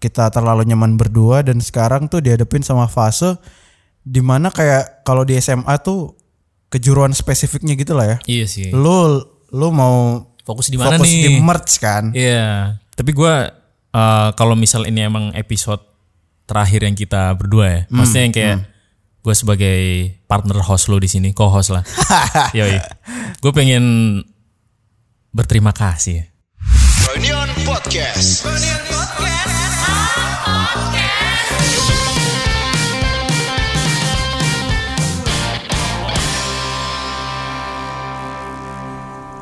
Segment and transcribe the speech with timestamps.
[0.00, 3.36] kita terlalu nyaman berdua dan sekarang tuh dihadapin sama fase
[4.00, 6.16] di mana kayak kalau di SMA tuh
[6.72, 8.18] kejuruan spesifiknya gitu lah ya.
[8.24, 8.68] Iya sih.
[8.72, 9.20] Lu
[9.52, 11.22] lu mau Fokus di mana fokus nih?
[11.28, 12.10] di merch kan?
[12.16, 12.80] Iya.
[12.96, 13.52] Tapi gua
[13.92, 15.84] eh, kalau misal ini emang episode
[16.48, 18.56] terakhir yang kita berdua ya, maksudnya yang kayak
[19.20, 19.78] gue sebagai
[20.24, 21.84] partner host lo di sini, co-host lah.
[22.58, 22.80] Yoi.
[23.38, 23.84] Gue pengen
[25.30, 26.24] berterima kasih.
[26.24, 26.24] ya.
[27.14, 28.48] Reunion Podcast.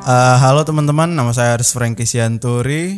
[0.09, 2.97] Eh, halo teman-teman, nama saya Aris Franky Sianturi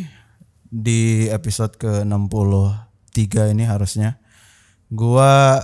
[0.64, 4.16] di episode ke-63 ini harusnya.
[4.88, 5.60] Gua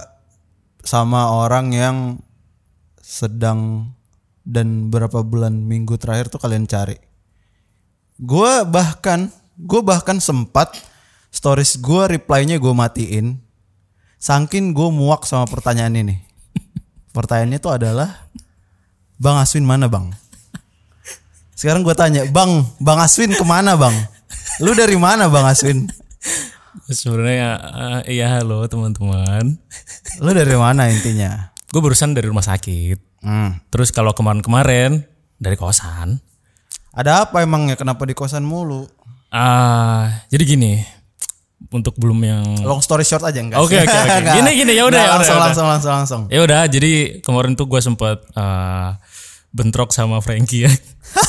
[0.84, 1.96] sama orang yang
[3.00, 3.88] sedang
[4.44, 7.00] dan berapa bulan minggu terakhir tuh kalian cari.
[8.20, 10.76] Gua bahkan, gue bahkan sempat
[11.32, 13.40] stories gua reply-nya gue matiin.
[14.20, 16.20] Sangkin gue muak sama pertanyaan ini.
[17.16, 18.28] Pertanyaannya tuh adalah,
[19.16, 20.27] Bang Aswin mana bang?
[21.58, 23.90] Sekarang gue tanya, Bang, Bang Aswin ke mana bang?
[24.62, 25.90] Lu dari mana Bang Aswin?
[26.86, 27.58] Sebenarnya
[28.06, 29.58] eh, iya halo teman-teman.
[30.22, 31.50] Lu dari mana intinya?
[31.74, 33.26] Gue barusan dari rumah sakit.
[33.26, 33.58] Hmm.
[33.74, 35.02] Terus kalau kemarin-kemarin
[35.34, 36.22] dari kosan.
[36.94, 38.86] Ada apa emang ya kenapa di kosan mulu?
[39.34, 40.78] Ah, jadi gini.
[41.74, 43.58] Untuk belum yang Long story short aja enggak?
[43.58, 44.30] Oke, oke, oke.
[44.38, 45.46] Gini, gini, ya udah, ya udah, langsung, ya udah.
[45.50, 46.22] langsung, langsung, langsung.
[46.30, 48.90] Ya udah, jadi kemarin tuh gue sempet eh,
[49.48, 50.72] bentrok sama Frankie ya.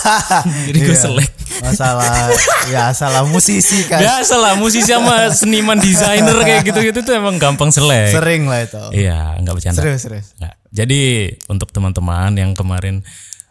[0.67, 1.03] jadi gue Iya.
[1.07, 1.31] selek.
[1.59, 2.31] Masalah,
[2.67, 3.99] ya salah musisi kan.
[3.99, 8.11] Biasa lah musisi sama seniman desainer kayak gitu-gitu tuh emang gampang selek.
[8.11, 8.83] Sering lah itu.
[8.95, 9.79] Iya, nggak bercanda.
[9.79, 10.27] Serius, serius.
[10.35, 10.55] Nggak.
[10.69, 11.01] Jadi
[11.47, 13.01] untuk teman-teman yang kemarin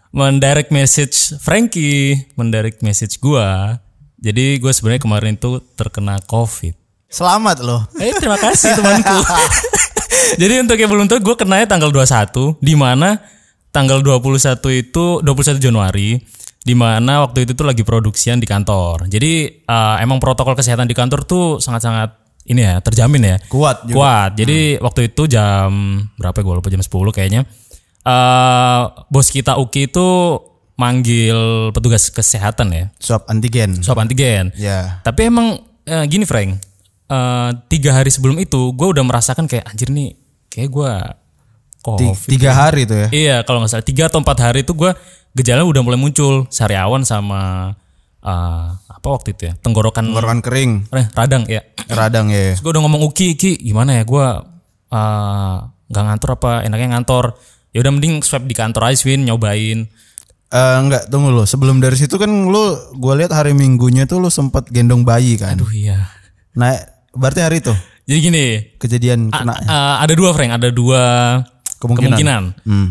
[0.09, 3.77] mendirect message Frankie, mendirect message gua.
[4.19, 6.75] Jadi gue sebenarnya kemarin tuh terkena COVID.
[7.09, 7.87] Selamat loh.
[7.97, 9.17] Eh terima kasih temanku.
[10.43, 13.17] Jadi untuk yang belum tahu gue kenanya tanggal 21 di mana
[13.79, 16.19] tanggal 21 itu 21 Januari
[16.59, 19.07] di mana waktu itu tuh lagi produksian di kantor.
[19.07, 23.37] Jadi eh, emang protokol kesehatan di kantor tuh sangat-sangat ini ya terjamin ya.
[23.47, 23.95] Kuat juga.
[23.95, 24.31] Kuat.
[24.35, 27.47] Jadi waktu itu jam berapa gue lupa jam 10 kayaknya.
[28.09, 28.83] eh
[29.13, 30.09] bos kita Uki itu
[30.81, 32.85] manggil petugas kesehatan ya.
[32.99, 33.79] Swab antigen.
[33.79, 34.51] Swab antigen.
[34.59, 34.99] Ya.
[35.07, 36.59] Tapi emang eh, gini Frank,
[37.11, 40.17] eh, tiga hari sebelum itu gue udah merasakan kayak anjir nih,
[40.51, 40.93] kayak gue
[41.97, 42.29] covid.
[42.29, 43.09] Tiga hari tuh ya.
[43.09, 44.91] Iya kalau nggak salah tiga atau empat hari itu gue
[45.33, 47.73] gejala udah mulai muncul sariawan sama
[48.21, 50.73] eh, apa waktu itu ya tenggorokan Tenggorokan kering.
[50.93, 51.63] eh, radang ya.
[51.89, 52.59] Radang ya.
[52.59, 54.27] Gue udah ngomong Uki, Ki gimana ya gue
[54.91, 55.57] eh,
[55.89, 57.33] nggak ngantor apa enaknya ngantor.
[57.73, 59.87] Ya udah mending swab di kantor aja Swin nyobain.
[60.49, 61.45] Eh enggak, tunggu lo.
[61.45, 62.65] Sebelum dari situ kan lu
[62.97, 65.61] gue lihat hari Minggunya tuh lu sempat gendong bayi kan.
[65.61, 66.09] Aduh iya.
[66.57, 66.73] Nah,
[67.13, 67.71] berarti hari itu
[68.09, 68.45] Jadi gini,
[68.81, 69.53] kejadian kena.
[69.61, 71.03] Eh, ada dua Frank, ada dua
[71.79, 72.19] Kemungkinan.
[72.19, 72.43] kemungkinan.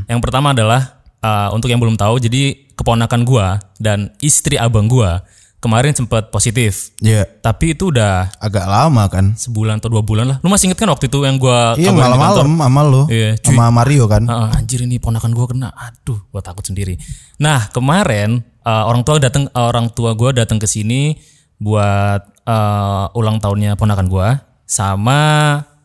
[0.08, 0.82] Yang pertama adalah
[1.18, 5.26] eh, untuk yang belum tahu, jadi keponakan gua dan istri abang gua
[5.58, 6.94] kemarin sempat positif.
[7.02, 9.34] Iya, Tapi itu udah agak lama kan.
[9.34, 10.38] sebulan atau dua bulan lah.
[10.40, 13.52] Lu masih inget kan waktu itu yang gua Iya malam-malam sama lu, Iya, cuy.
[13.52, 14.24] sama Mario kan.
[14.30, 15.74] Ah, anjir ini ponakan gua kena.
[15.74, 16.96] Aduh, gua takut sendiri.
[17.42, 21.18] Nah, kemarin eh, orang tua datang orang tua gua datang ke sini
[21.58, 24.28] buat eh, ulang tahunnya ponakan gua
[24.64, 25.20] sama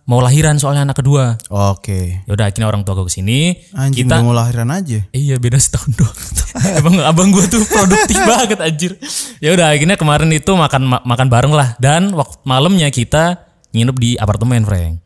[0.03, 1.39] mau lahiran soalnya anak kedua.
[1.49, 2.27] Oke.
[2.27, 3.55] Ya udah akhirnya orang tua gue ke sini.
[3.73, 4.99] Anjing kita mau lahiran aja.
[5.15, 6.19] iya beda setahun doang.
[6.79, 8.93] Emang abang gue tuh produktif banget anjir.
[9.39, 13.39] Ya udah akhirnya kemarin itu makan ma- makan bareng lah dan waktu malamnya kita
[13.73, 15.01] nginep di apartemen, Frank.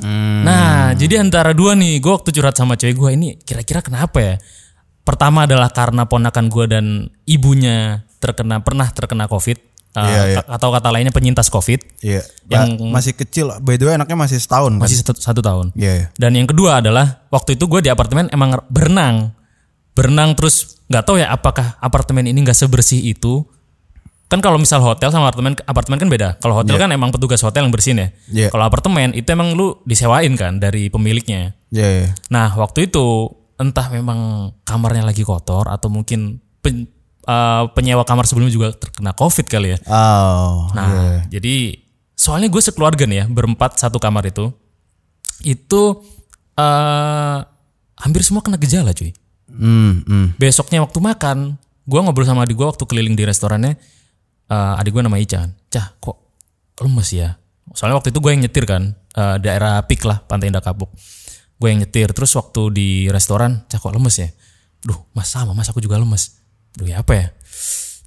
[0.00, 0.44] Hmm.
[0.44, 4.34] Nah, jadi antara dua nih, gue waktu curhat sama cewek gue ini kira-kira kenapa ya?
[5.04, 6.84] Pertama adalah karena ponakan gue dan
[7.24, 9.69] ibunya terkena pernah terkena COVID.
[9.94, 10.38] Uh, Iya, iya.
[10.46, 12.02] Atau kata lainnya penyintas COVID.
[12.02, 12.22] Iya.
[12.46, 13.50] Yang- masih kecil.
[13.60, 14.82] By the way anaknya masih setahun kan.
[14.86, 15.74] Masih satu, satu tahun.
[15.74, 15.92] Iya.
[15.94, 16.06] iya.
[16.14, 19.34] Dan yang kedua adalah waktu itu gue di apartemen emang berenang,
[19.94, 23.46] berenang terus nggak tahu ya apakah apartemen ini nggak sebersih itu.
[24.30, 26.28] Kan kalau misal hotel sama apartemen apartemen kan beda.
[26.38, 28.08] Kalau hotel kan emang petugas hotel yang bersihin ya.
[28.30, 28.48] Iya.
[28.54, 31.58] Kalau apartemen itu emang lu disewain kan dari pemiliknya.
[31.74, 31.88] Iya.
[31.90, 32.08] iya.
[32.30, 33.26] Nah waktu itu
[33.58, 39.46] entah memang kamarnya lagi kotor atau mungkin pen- eh, penyewa kamar sebelumnya juga terkena covid
[39.48, 39.78] kali ya.
[39.88, 40.70] Oh.
[40.72, 41.80] Nah, jadi
[42.16, 44.52] soalnya gue sekeluarga nih ya, berempat satu kamar itu,
[45.44, 45.82] itu
[46.60, 47.38] eh
[48.00, 49.12] hampir semua kena gejala cuy.
[49.50, 50.26] Hmm, hmm.
[50.40, 53.76] Besoknya waktu makan, gue ngobrol sama adik gue waktu keliling di restorannya,
[54.48, 56.16] eh adik gue nama Ican, cah kok
[56.80, 57.36] lemes ya?
[57.76, 60.90] Soalnya waktu itu gue yang nyetir kan, eh, daerah Pik lah, Pantai Indah Kapuk.
[61.60, 64.28] Gue yang nyetir, terus waktu di restoran, cah kok lemes ya?
[64.80, 66.39] Duh, mas sama, mas aku juga lemes.
[66.76, 67.26] Duh ya apa ya?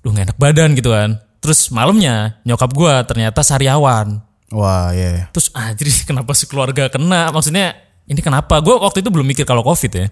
[0.04, 1.20] Duh gak enak badan gitu kan.
[1.44, 4.24] Terus malamnya nyokap gue ternyata sariawan.
[4.54, 5.10] Wah, iya.
[5.20, 5.26] iya.
[5.34, 7.34] Terus anjir kenapa sekeluarga kena?
[7.34, 7.76] Maksudnya
[8.08, 8.60] ini kenapa?
[8.60, 10.08] Gue waktu itu belum mikir kalau covid ya.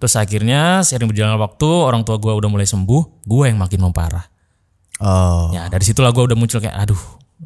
[0.00, 4.24] Terus akhirnya sering berjalan waktu orang tua gue udah mulai sembuh, gue yang makin memparah.
[4.98, 5.54] Oh.
[5.54, 6.98] Ya dari situlah gue udah muncul kayak aduh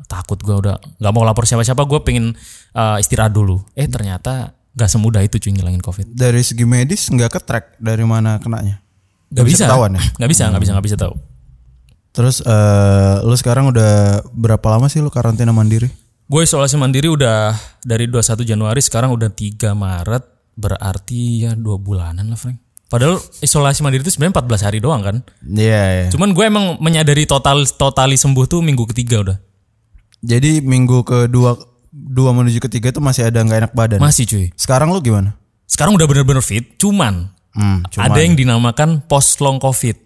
[0.08, 2.34] takut gue udah nggak mau lapor siapa-siapa gue pengen
[2.74, 3.60] uh, istirahat dulu.
[3.76, 6.08] Eh ternyata gak semudah itu cuy ngilangin covid.
[6.10, 8.81] Dari segi medis nggak ke track dari mana kenanya?
[9.32, 10.02] Gak bisa, ketahuan ya?
[10.20, 11.14] Gak bisa, gak bisa, gak bisa tahu.
[12.12, 15.88] Terus eh lu sekarang udah berapa lama sih lu karantina mandiri?
[16.28, 22.28] Gue isolasi mandiri udah dari 21 Januari sekarang udah 3 Maret berarti ya dua bulanan
[22.28, 22.60] lah Frank.
[22.92, 25.16] Padahal isolasi mandiri itu sebenarnya 14 hari doang kan.
[25.40, 26.08] Iya, iya.
[26.12, 29.36] Cuman gue emang menyadari total totali sembuh tuh minggu ketiga udah.
[30.20, 31.56] Jadi minggu kedua
[31.92, 34.00] dua menuju ketiga tuh masih ada nggak enak badan.
[34.00, 34.52] Masih cuy.
[34.60, 35.32] Sekarang lu gimana?
[35.64, 39.96] Sekarang udah bener-bener fit, cuman Hmm, ada yang dinamakan post long covid.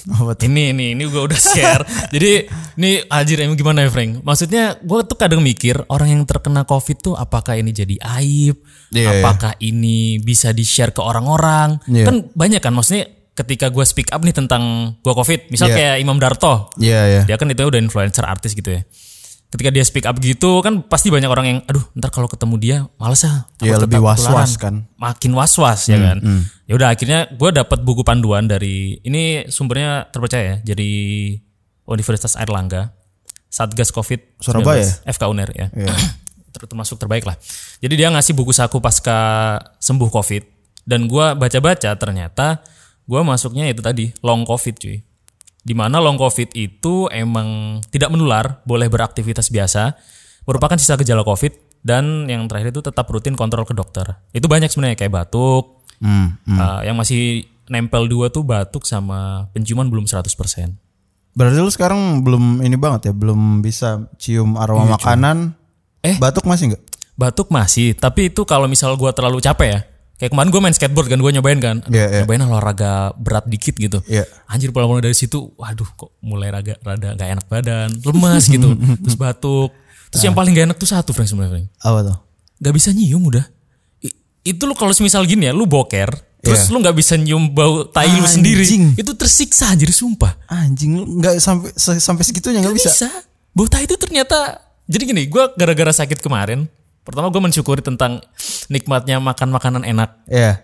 [0.00, 0.32] Tuh?
[0.36, 1.84] Ini ini ini gue udah share.
[2.14, 2.48] Jadi
[2.80, 4.20] ini anjir emang gimana ya Frank?
[4.24, 8.56] Maksudnya gue tuh kadang mikir orang yang terkena covid tuh apakah ini jadi aib?
[8.92, 11.80] Iya, apakah ini bisa di share ke orang-orang?
[11.84, 12.08] Iya.
[12.08, 15.76] Kan banyak kan maksudnya ketika gue speak up nih tentang gue covid, misal Iya.
[15.76, 17.22] kayak Imam Darto, Iya, iya.
[17.24, 18.82] dia kan itu udah influencer artis gitu ya.
[19.50, 22.76] Ketika dia speak up gitu kan pasti banyak orang yang aduh ntar kalau ketemu dia
[22.96, 23.50] males ah.
[23.58, 24.74] Iya, tetap lebih was-was ketularan." kan.
[24.94, 26.18] Makin was-was ya kan.
[26.64, 30.56] Ya udah akhirnya gue dapat buku panduan dari ini sumbernya terpercaya ya.
[30.64, 30.88] Jadi
[31.84, 32.94] Universitas Airlangga,
[33.46, 34.86] Satgas Covid Surabaya?
[35.04, 35.66] FK Uner ya.
[35.74, 35.90] Iya.
[36.54, 37.34] Ter- termasuk terbaik lah.
[37.78, 39.18] Jadi dia ngasih buku saku pasca
[39.78, 40.42] sembuh Covid
[40.82, 42.62] dan gua baca-baca ternyata
[43.02, 45.02] gua masuknya itu tadi long Covid cuy.
[45.60, 49.96] Di mana long Covid itu emang tidak menular, boleh beraktivitas biasa,
[50.48, 54.20] merupakan sisa gejala Covid dan yang terakhir itu tetap rutin kontrol ke dokter.
[54.32, 56.56] Itu banyak sebenarnya kayak batuk, Hmm, hmm.
[56.56, 60.32] uh, yang masih nempel dua tuh batuk sama penciuman belum 100%.
[61.36, 65.54] Berarti lu sekarang belum ini banget ya, belum bisa cium aroma makanan.
[66.00, 66.16] Eh.
[66.16, 66.82] batuk masih nggak?
[67.14, 69.80] Batuk masih, tapi itu kalau misal gua terlalu capek ya.
[70.20, 71.76] Kayak kemarin gue main skateboard kan, gue nyobain kan.
[71.88, 72.20] Iya, iya.
[72.28, 74.04] Nyobain olahraga berat dikit gitu.
[74.04, 74.28] Iya.
[74.44, 78.76] Anjir pola mulai dari situ, waduh kok mulai raga rada gak enak badan, lemas gitu.
[79.08, 79.72] Terus batuk.
[80.12, 81.66] Terus yang paling gak enak tuh satu Frank sebenarnya Frank.
[81.80, 82.16] Apa tuh?
[82.60, 83.48] Gak bisa nyium udah.
[84.04, 84.16] I-
[84.52, 86.12] itu lu kalau misal gini ya, lu boker.
[86.44, 86.72] Terus Iya.
[86.72, 88.60] lu gak bisa nyium bau tai lu sendiri.
[88.60, 89.00] Anjing.
[89.00, 90.36] Itu tersiksa anjir sumpah.
[90.52, 92.92] Anjing lu nggak sampai sampai segitunya nggak bisa.
[92.92, 93.08] bisa.
[93.56, 96.66] Bau tai itu ternyata jadi gini, gue gara-gara sakit kemarin,
[97.02, 98.20] pertama gue mensyukuri tentang
[98.68, 100.10] nikmatnya makan makanan enak.
[100.30, 100.60] Iya.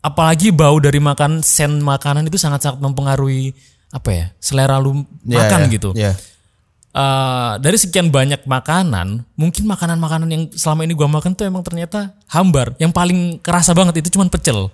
[0.00, 3.52] Apalagi bau dari makan sen makanan itu sangat-sangat mempengaruhi
[3.90, 5.90] apa ya selera lu Iya, makan iya, gitu.
[5.92, 6.12] Iya.
[6.90, 12.18] Eh, dari sekian banyak makanan, mungkin makanan-makanan yang selama ini gua makan tuh emang ternyata
[12.26, 12.74] hambar.
[12.82, 14.66] Yang paling kerasa banget itu cuman pecel.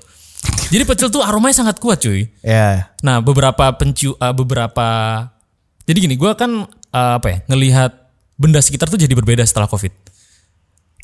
[0.73, 2.25] Jadi pecel tuh aromanya sangat kuat cuy.
[2.40, 2.88] Iya.
[3.05, 4.88] Nah, beberapa pencu uh, beberapa
[5.84, 7.93] jadi gini, gua kan uh, apa ya, ngelihat
[8.40, 9.93] benda sekitar tuh jadi berbeda setelah Covid.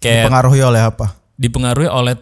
[0.02, 1.22] Kayak Dipengaruhi oleh apa?
[1.42, 2.14] dipengaruhi oleh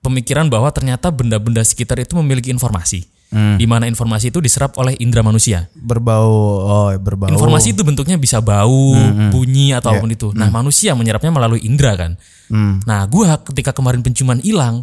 [0.00, 3.08] pemikiran bahwa ternyata benda-benda sekitar itu memiliki informasi.
[3.30, 5.70] Di mana informasi itu diserap oleh indera manusia.
[5.78, 6.34] Berbau.
[6.66, 7.30] Oh, berbau.
[7.30, 8.90] Informasi itu bentuknya bisa bau,
[9.30, 10.34] bunyi atau apa pun itu.
[10.34, 12.18] Nah, manusia menyerapnya melalui indera kan.
[12.50, 12.82] Hmm.
[12.82, 14.82] Nah, gua ketika kemarin penciuman hilang,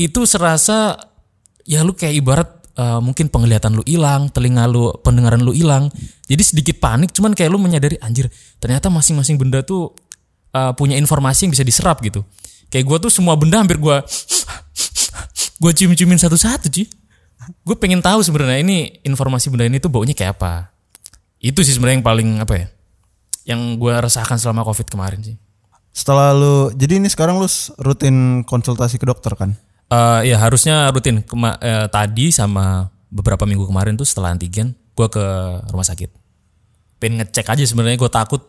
[0.00, 0.96] itu serasa
[1.68, 5.92] ya lu kayak ibarat eh, mungkin penglihatan lu hilang, telinga lu, pendengaran lu hilang.
[6.24, 8.32] Jadi sedikit panik, cuman kayak lu menyadari anjir,
[8.64, 9.92] ternyata masing-masing benda tuh
[10.54, 12.24] eh, punya informasi yang bisa diserap gitu.
[12.68, 14.04] Kayak gua tuh semua benda hampir gua
[15.62, 16.86] gua cium-ciumin satu-satu, cuy.
[17.64, 20.68] Gue pengen tahu sebenarnya ini informasi benda ini tuh baunya kayak apa.
[21.40, 22.66] Itu sih sebenarnya yang paling apa ya?
[23.48, 25.36] Yang gue rasakan selama covid kemarin sih.
[25.96, 27.48] Setelah lu jadi ini sekarang lu
[27.80, 29.56] rutin konsultasi ke dokter kan?
[29.88, 35.08] Eh ya harusnya rutin Kema- eh, tadi sama beberapa minggu kemarin tuh setelah antigen gue
[35.08, 35.24] ke
[35.72, 36.12] rumah sakit.
[37.00, 38.44] Pengen ngecek aja sebenarnya gue takut.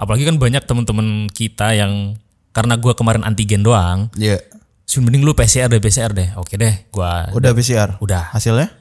[0.00, 2.16] Apalagi kan banyak temen-temen kita yang
[2.50, 4.08] karena gue kemarin antigen doang.
[4.16, 4.40] Iya.
[4.82, 6.32] So, mending lu PCR deh PCR deh.
[6.34, 8.00] Oke deh, gue Udah PCR.
[8.00, 8.72] udah Hasilnya?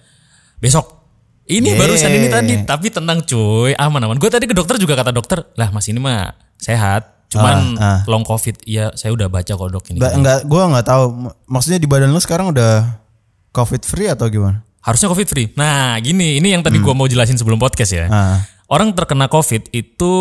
[0.57, 0.97] besok.
[1.43, 1.77] Ini Yeay.
[1.77, 4.15] barusan ini tadi, tapi tenang cuy, aman-aman.
[4.15, 7.99] Gue tadi ke dokter juga kata dokter, lah mas ini mah sehat, cuman Ah, ah.
[8.05, 8.53] long covid.
[8.63, 9.97] Iya, saya udah baca kok dok ini.
[9.97, 11.03] Ba- enggak, gua nggak tahu.
[11.45, 13.01] Maksudnya di badan lu sekarang udah
[13.49, 14.61] covid free atau gimana?
[14.79, 15.49] Harusnya covid free.
[15.53, 18.05] Nah, gini, ini yang tadi gua mau jelasin sebelum podcast ya.
[18.07, 18.45] Ah.
[18.65, 20.13] Orang terkena covid itu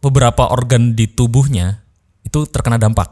[0.00, 1.84] beberapa organ di tubuhnya
[2.24, 3.08] itu terkena dampak.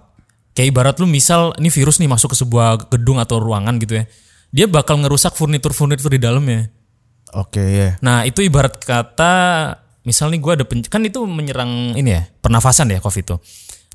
[0.57, 4.05] Kayak ibarat lu misal ini virus nih masuk ke sebuah gedung atau ruangan gitu ya.
[4.51, 6.73] Dia bakal ngerusak furnitur-furnitur di dalamnya.
[7.37, 7.89] Oke, ya.
[8.01, 9.33] Nah itu ibarat kata
[10.03, 13.37] misal nih gue ada pen- kan itu menyerang ini ya pernafasan ya covid itu.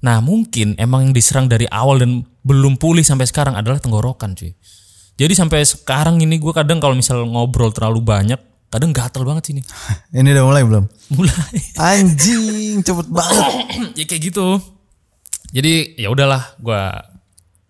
[0.06, 4.54] Nah mungkin emang yang diserang dari awal dan belum pulih sampai sekarang adalah tenggorokan cuy.
[5.18, 8.38] Jadi sampai sekarang ini gue kadang kalau misal ngobrol terlalu banyak
[8.74, 9.62] kadang gatel banget sini.
[10.18, 10.86] Ini udah mulai belum?
[11.14, 11.54] Mulai.
[11.78, 13.54] Anjing, cepet banget.
[14.02, 14.58] ya kayak gitu.
[15.54, 17.14] Jadi ya udahlah, gua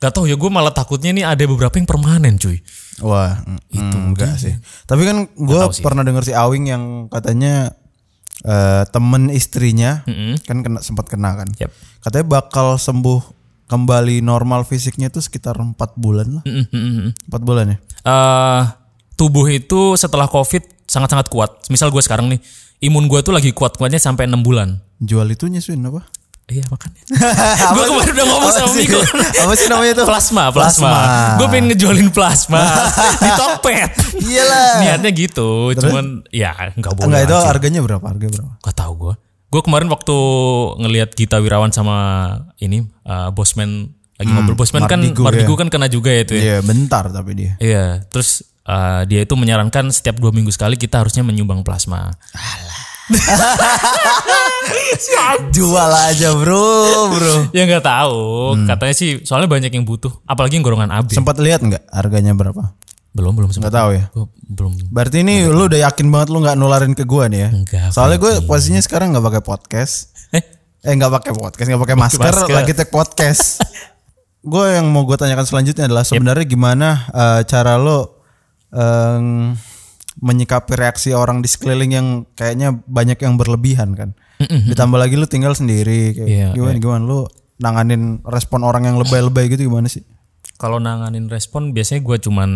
[0.03, 2.60] gak tahu ya gue malah takutnya nih ada beberapa yang permanen cuy.
[3.00, 3.39] Wah,
[3.72, 4.51] itu enggak sih.
[4.83, 7.72] Tapi kan gue pernah denger si Awing yang katanya
[8.43, 10.03] eh, temen istrinya
[10.43, 11.48] kan kena sempat kena kan.
[11.55, 11.72] Yap.
[12.03, 16.43] Katanya bakal sembuh kembali normal fisiknya itu sekitar empat bulan lah.
[16.43, 17.10] Mm, mm, mm, mm.
[17.31, 17.77] Empat bulan ya.
[18.03, 18.63] Eh,
[19.15, 21.57] tubuh itu setelah covid sangat-sangat kuat.
[21.73, 22.38] Misal gue sekarang nih,
[22.85, 24.77] imun gue tuh lagi kuat-kuatnya sampai enam bulan.
[25.01, 26.05] Jual itu nyusuin apa?
[26.43, 27.01] Iya makanya.
[27.75, 28.71] gue kemarin udah ngomong sama?
[28.75, 29.00] Miko.
[29.47, 30.05] Apa sih namanya tuh?
[30.05, 30.91] Plasma, plasma.
[30.91, 30.91] Plasma.
[31.39, 32.62] Gue pengen ngejualin plasma
[33.23, 33.89] di Tokped.
[34.21, 34.69] Iyalah.
[34.83, 37.07] Niatnya gitu, cuman ya nggak boleh.
[37.09, 37.47] Enggak itu aja.
[37.47, 38.05] harganya berapa?
[38.05, 38.51] Harga berapa?
[38.59, 39.13] Gak tau gue.
[39.50, 40.17] Gue kemarin waktu
[40.83, 41.97] ngelihat Gita Wirawan sama
[42.59, 46.43] ini uh, Bosman lagi ngobrol Bosman kan Mardigu, Mardigu kan kena juga ya itu ya.
[46.43, 47.53] Iya, bentar tapi dia.
[47.57, 52.12] Iya, terus uh, dia itu menyarankan setiap dua minggu sekali kita harusnya menyumbang plasma.
[55.51, 56.63] Jual aja, Bro,
[57.12, 57.34] Bro.
[57.51, 61.12] Ya nggak tahu, katanya sih soalnya banyak yang butuh, apalagi yang golongan AB.
[61.12, 62.72] Sempat lihat nggak harganya berapa?
[63.13, 63.70] belum belum sempat.
[63.70, 64.05] Nggak tahu ya.
[64.10, 64.74] Gua belum.
[64.89, 67.50] Berarti ini lu udah yakin banget lu nggak nularin ke gua nih ya?
[67.53, 70.10] Enggak, Soalnya gue posisinya sekarang nggak pakai podcast.
[70.34, 70.41] Eh,
[70.84, 72.55] Eh nggak pakai podcast, nggak pakai masker, masker.
[72.58, 73.62] lagi take podcast.
[74.51, 78.12] gue yang mau gue tanyakan selanjutnya adalah sebenarnya gimana eh, cara lo
[78.73, 79.53] em,
[80.19, 84.17] menyikapi reaksi orang di sekeliling yang kayaknya banyak yang berlebihan kan.
[84.43, 87.19] Ditambah lagi lu tinggal sendiri kayak Iya, gimana gimana lu
[87.57, 90.03] nanganin respon orang yang lebay-lebay gitu gimana sih?
[90.53, 92.49] kalau nanganin respon biasanya gue cuman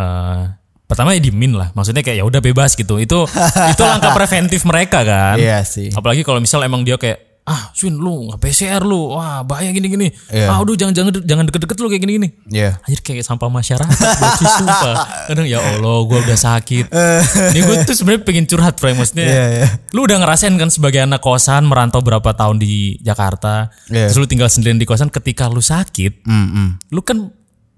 [0.00, 0.42] eh,
[0.84, 2.96] pertama ya dimin lah, maksudnya kayak ya udah bebas gitu.
[2.96, 3.28] Itu
[3.72, 5.36] itu langkah preventif mereka kan.
[5.36, 5.92] Iya sih.
[5.92, 9.84] Apalagi kalau misal emang dia kayak ah Swin lu nggak PCR lu wah bahaya gini
[9.86, 10.48] gini Iya.
[10.48, 12.80] ah udah jangan jangan jangan deket-deket lu kayak gini gini Iya.
[12.80, 13.92] Anjir kayak sampah masyarakat
[14.40, 14.96] sih, sumpah.
[15.28, 16.88] Kadang ya Allah gue udah sakit
[17.52, 19.66] Ini gue tuh sebenarnya pengen curhat Frank Maksudnya Iya, iya.
[19.92, 24.08] Lu udah ngerasain kan sebagai anak kosan Merantau berapa tahun di Jakarta Iya.
[24.08, 26.68] Terus lu tinggal sendirian di kosan Ketika lu sakit Hmm, hmm.
[26.90, 27.28] Lu kan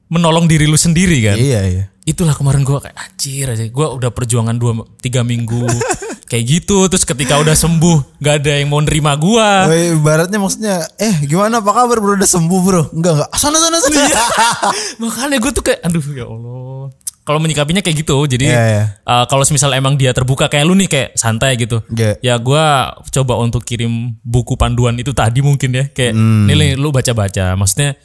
[0.07, 1.85] menolong diri lu sendiri kan Iya iya.
[2.03, 5.67] Itulah kemarin gue kayak anjir aja Gue udah perjuangan dua tiga minggu
[6.26, 10.83] Kayak gitu Terus ketika udah sembuh Gak ada yang mau nerima gue Woi, ibaratnya maksudnya,
[10.99, 12.83] eh gimana apa kabar bro udah sembuh bro?
[12.90, 13.95] Enggak enggak, sana sana sana.
[13.95, 14.25] Iya.
[15.02, 16.85] Makanya gue tuh kayak aduh ya Allah.
[17.23, 18.85] Kalau menyikapinya kayak gitu, jadi Iya, iya.
[19.02, 22.23] uh, kalau misal emang dia terbuka kayak lu nih kayak santai gitu, Iya.
[22.23, 22.64] ya gue
[23.11, 26.47] coba untuk kirim buku panduan itu tadi mungkin ya, kayak Hmm.
[26.47, 27.59] nih nih, lu baca-baca.
[27.59, 27.99] Maksudnya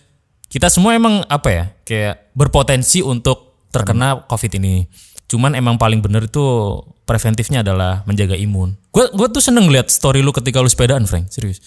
[0.50, 4.90] kita semua emang apa ya, kayak berpotensi untuk terkena COVID ini.
[5.32, 6.44] Cuman emang paling bener itu
[7.08, 8.76] preventifnya adalah menjaga imun.
[8.92, 11.64] Gue gue tuh seneng lihat story lu ketika lu sepedaan, Frank, serius.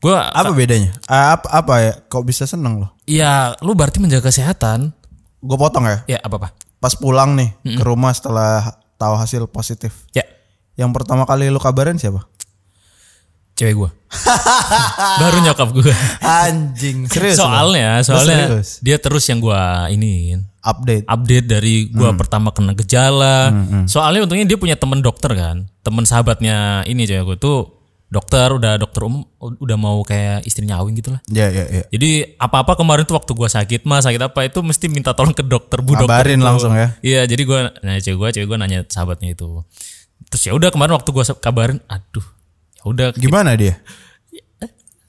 [0.00, 0.92] Gue Apa bedanya?
[1.08, 1.92] Apa, apa ya?
[2.04, 2.90] Kok bisa seneng loh?
[3.08, 4.92] ya lu berarti menjaga kesehatan.
[5.40, 5.98] Gue potong ya.
[6.04, 6.48] Ya apa apa.
[6.80, 10.04] Pas pulang nih ke rumah setelah tahu hasil positif.
[10.12, 10.24] Ya
[10.76, 12.28] Yang pertama kali lu kabarin siapa?
[13.60, 13.90] Cewek gue.
[15.20, 15.92] Baru nyokap gue.
[16.24, 17.36] Anjing, serius.
[17.36, 18.80] soalnya soalnya serius?
[18.80, 19.62] dia terus yang gue
[19.92, 21.04] ini update.
[21.04, 23.52] update dari gue pertama kena gejala.
[23.84, 27.58] Soalnya untungnya dia punya temen dokter kan, temen sahabatnya ini cewek gue tuh
[28.10, 31.20] dokter udah dokter umum udah mau kayak istrinya Awing gitu lah.
[31.30, 31.84] Ya ya ya.
[31.94, 35.46] Jadi apa-apa kemarin tuh waktu gue sakit mah sakit apa itu mesti minta tolong ke
[35.46, 36.08] dokter bu dokter.
[36.08, 36.96] Kabarin langsung ya.
[37.04, 39.62] Iya jadi gue nanya cewek gue, cewek gue nanya sahabatnya itu.
[40.26, 42.39] Terus ya udah kemarin waktu gue kabarin, aduh
[42.82, 43.76] udah Gimana dia?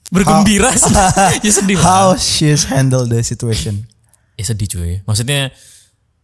[0.08, 0.92] bergembira sih.
[1.44, 1.84] ya sedih lah.
[1.84, 3.88] How she's handle the situation?
[4.36, 4.92] Ya sedih cuy.
[5.02, 5.48] Maksudnya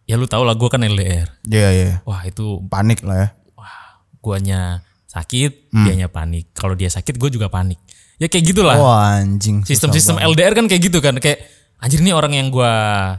[0.05, 1.29] ya lu tau lah gue kan LDR.
[1.49, 1.91] Ya ya.
[2.05, 3.29] Wah itu Panik lah ya.
[3.55, 3.73] wah
[4.21, 5.89] guanya sakit, Hmm.
[5.89, 6.53] dianya panik.
[6.53, 7.81] Kalau dia sakit gue juga panik.
[8.21, 8.77] Ya kayak gitulah.
[8.77, 9.65] Wah anjing.
[9.65, 10.21] susah Sistem-sistem.
[10.21, 11.17] LDR kan kayak gitu kan.
[11.17, 11.49] Kayak
[11.81, 12.73] anjir nih orang yang gue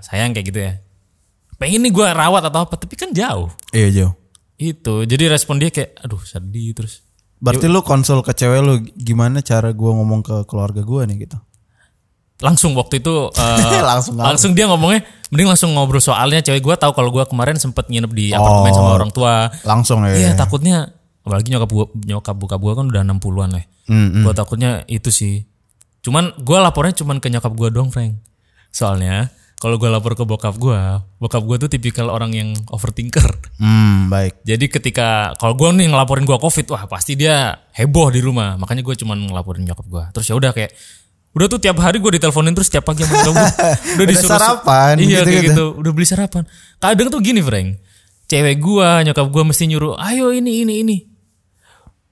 [0.05, 0.73] sayang kayak gitu ya.
[1.57, 3.49] Pengen nih gue rawat atau apa tapi kan jauh.
[3.73, 4.13] Iya jauh.
[4.55, 5.01] Itu.
[5.01, 7.01] Jadi respon dia kayak aduh sedih terus.
[7.39, 11.39] Berarti lu konsul ke cewek lu gimana cara gua ngomong ke keluarga gua nih gitu.
[12.39, 16.95] Langsung waktu itu eh, Langsung langsung dia ngomongnya mending langsung ngobrol soalnya cewek gue tahu
[16.95, 19.51] kalau gue kemarin sempet nginep di apartemen sama orang tua.
[19.67, 20.15] Langsung ya.
[20.15, 20.91] Iya takutnya
[21.23, 23.65] apalagi nyokap gua nyokap buka gua kan udah 60-an lah.
[23.89, 25.45] Hmm, Gua takutnya itu sih.
[26.03, 28.17] Cuman gua lapornya cuman ke nyokap gua doang, Frank.
[28.71, 33.27] Soalnya kalau gua lapor ke bokap gua, bokap gua tuh tipikal orang yang overthinker.
[33.59, 34.39] Hmm, baik.
[34.47, 38.55] Jadi ketika kalau gua nih ngelaporin gua Covid, wah pasti dia heboh di rumah.
[38.55, 40.03] Makanya gua cuman ngelaporin nyokap gua.
[40.15, 40.71] Terus ya udah kayak
[41.35, 43.35] udah tuh tiap hari gua diteleponin terus tiap pagi sama gua.
[43.99, 45.51] Udah disuruh sarapan, Iya kayak gitu-gitu.
[45.51, 45.65] gitu.
[45.75, 46.43] Udah beli sarapan.
[46.79, 47.83] Kadang tuh gini, Frank.
[48.31, 50.97] Cewek gua, nyokap gua mesti nyuruh, "Ayo ini ini ini."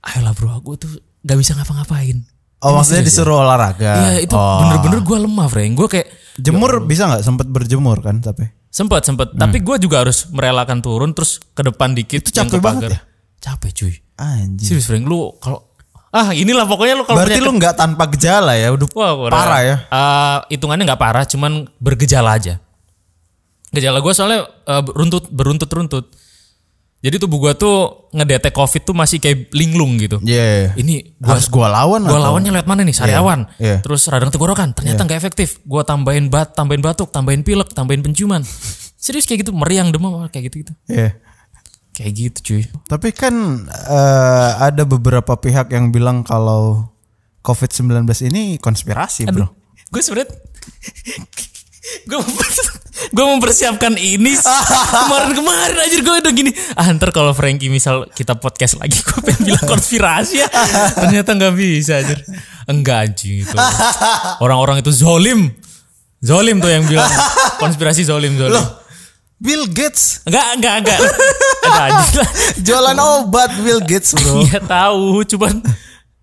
[0.03, 0.91] Ayolah bro, aku tuh
[1.23, 2.27] gak bisa ngapa-ngapain.
[2.57, 3.93] Oh maksudnya disuruh olahraga.
[4.01, 4.65] Iya itu Oh.
[4.65, 5.71] bener-bener gue lemah, Frank.
[5.77, 7.21] Gue kayak Jemur bisa nggak?
[7.21, 8.49] Sempet berjemur kan tapi.
[8.69, 9.33] Sempet sempet.
[9.33, 12.21] Tapi gue juga harus merelakan turun terus ke depan dikit.
[12.21, 12.29] Hmm.
[12.29, 12.99] Itu capek banget ya?
[13.37, 13.93] Capek cuy.
[14.17, 14.65] Anjing.
[14.65, 15.61] Serius Frank lu kalau
[16.09, 19.61] ah inilah pokoknya lu kalau Berarti lu nggak tanpa gejala ya, udah Wah, udah- parah
[19.61, 19.75] ya.
[20.49, 22.57] Hitungannya nggak parah, cuman bergejala aja.
[23.69, 26.05] Gejala gue soalnya eh, beruntut beruntut runtut.
[27.07, 27.75] Jadi tubuh gue tuh
[28.11, 30.19] ngedetek covid tuh masih kayak linglung gitu.
[30.19, 30.75] Iya.
[30.75, 32.91] Ini gua harus gua lawan Gua atau- lawannya lewat mana nih?
[32.91, 33.47] Sariawan.
[33.63, 33.79] iya.
[33.79, 34.75] Terus radang tenggorokan.
[34.75, 35.63] Ternyata nggak efektif.
[35.63, 38.43] Gua tambahin bat, tambahin batuk, tambahin pilek, tambahin penciuman.
[38.99, 40.73] Serius kayak gitu, meriang demam kayak gitu gitu.
[40.91, 41.15] Iya.
[41.95, 42.63] Kayak gitu cuy.
[42.85, 43.33] Tapi kan
[43.69, 46.91] eh, ada beberapa pihak yang bilang kalau
[47.41, 49.47] COVID-19 ini konspirasi, Bro.
[49.87, 50.35] Gue sebenernya
[52.07, 52.19] gue
[53.15, 54.33] gue mempersiapkan ini
[54.91, 56.51] kemarin-kemarin aja gue udah gini.
[56.73, 60.49] Ah ntar kalau Frankie misal kita podcast lagi gue pengen bilang konspirasi ya.
[60.97, 62.15] Ternyata nggak bisa aja
[62.67, 63.57] enggak anjing itu.
[64.43, 65.51] Orang-orang itu zolim.
[66.17, 67.09] Zolim tuh yang bilang.
[67.61, 68.59] Konspirasi zolim zolim.
[69.37, 70.25] Bill Gates?
[70.25, 70.99] Enggak enggak enggak.
[71.61, 72.31] Ada aja lah.
[72.57, 74.41] Jualan obat Bill Gates, Bro.
[74.49, 75.61] Iya tahu, cuman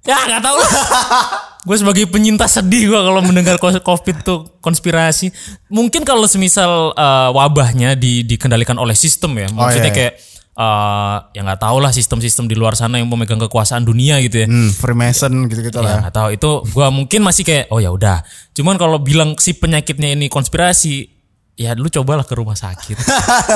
[0.03, 0.73] ya nggak tahu lah.
[1.65, 5.33] gue sebagai penyintas sedih gue kalau mendengar covid tuh konspirasi.
[5.73, 9.97] Mungkin kalau semisal eh, wabahnya di, dikendalikan oleh sistem ya, maksudnya iya, iya.
[9.97, 10.15] kayak
[10.55, 14.47] eh, ya nggak tahu lah sistem-sistem di luar sana yang memegang kekuasaan dunia gitu ya.
[14.47, 15.97] Hmm, Freemason gitu-gitu Ya lah.
[16.05, 18.21] nggak tahu itu gue mungkin masih kayak oh ya udah.
[18.53, 21.14] Cuman kalau bilang si penyakitnya ini konspirasi,
[21.55, 22.97] ya lu cobalah ke rumah sakit.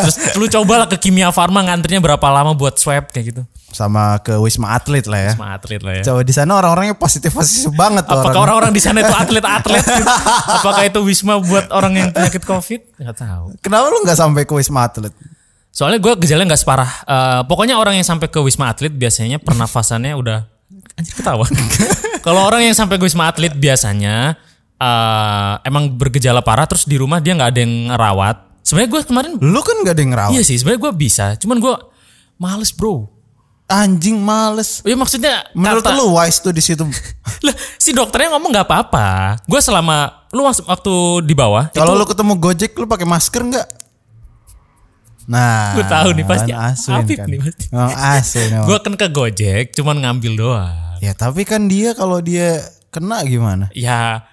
[0.07, 3.43] Terus lu cobalah ke Kimia Farma ngantrinya berapa lama buat swab kayak gitu.
[3.69, 5.33] Sama ke Wisma Atlet lah ya.
[5.37, 6.03] Sama atlet lah ya.
[6.09, 8.43] Coba di sana orang-orangnya positif-positif banget tuh Apakah orang.
[8.49, 9.85] orang-orang di sana itu atlet-atlet?
[10.01, 10.09] gitu?
[10.57, 12.81] Apakah itu wisma buat orang yang penyakit covid?
[12.97, 13.53] Gak tahu.
[13.61, 15.13] Kenapa lu nggak sampai ke Wisma Atlet?
[15.69, 16.91] Soalnya gue gejalanya nggak separah.
[17.05, 20.49] Eh, pokoknya orang yang sampai ke wisma atlet biasanya pernafasannya udah
[20.97, 21.45] anjir ketawa.
[22.27, 24.35] Kalau orang yang sampai ke wisma atlet biasanya
[24.79, 28.37] eh, emang bergejala parah terus di rumah dia nggak ada yang ngerawat.
[28.61, 30.33] Sebenarnya gue kemarin Lu kan gak ada yang ngerawat.
[30.33, 31.75] iya sih sebenarnya gue bisa, cuman gue
[32.37, 33.09] males bro.
[33.65, 34.81] Anjing males.
[34.81, 36.85] Ya maksudnya Menurut kata- lu wise tuh di situ.
[37.45, 39.41] lah si dokternya ngomong nggak apa-apa.
[39.43, 43.69] Gue selama lu waktu- di bawah Kalau lu ketemu Gojek lu pakai masker nggak?
[45.29, 47.29] Nah, Gua tahu nih, pasti kan Asun Afif kan.
[47.29, 47.65] nih, pasti.
[47.73, 48.65] Asun emang.
[48.65, 50.77] Gue kan ke Gojek, cuman ngambil doang.
[51.01, 53.69] Ya tapi kan dia kalau dia kena gimana?
[53.73, 54.25] Ya,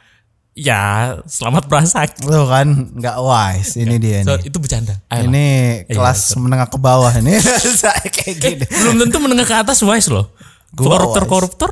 [0.56, 0.82] ya
[1.22, 2.24] selamat berasakit.
[2.24, 3.76] Lu kan nggak wise.
[3.76, 4.48] Ini dia So, nih.
[4.48, 4.96] itu bercanda.
[5.06, 5.28] Ayolah.
[5.28, 5.46] Ini
[5.86, 7.36] kelas menengah ke bawah ini.
[8.16, 8.66] Kayak Eh, gini.
[8.66, 10.32] belum tentu menengah ke atas wise loh.
[10.72, 11.72] Koruptor-koruptor,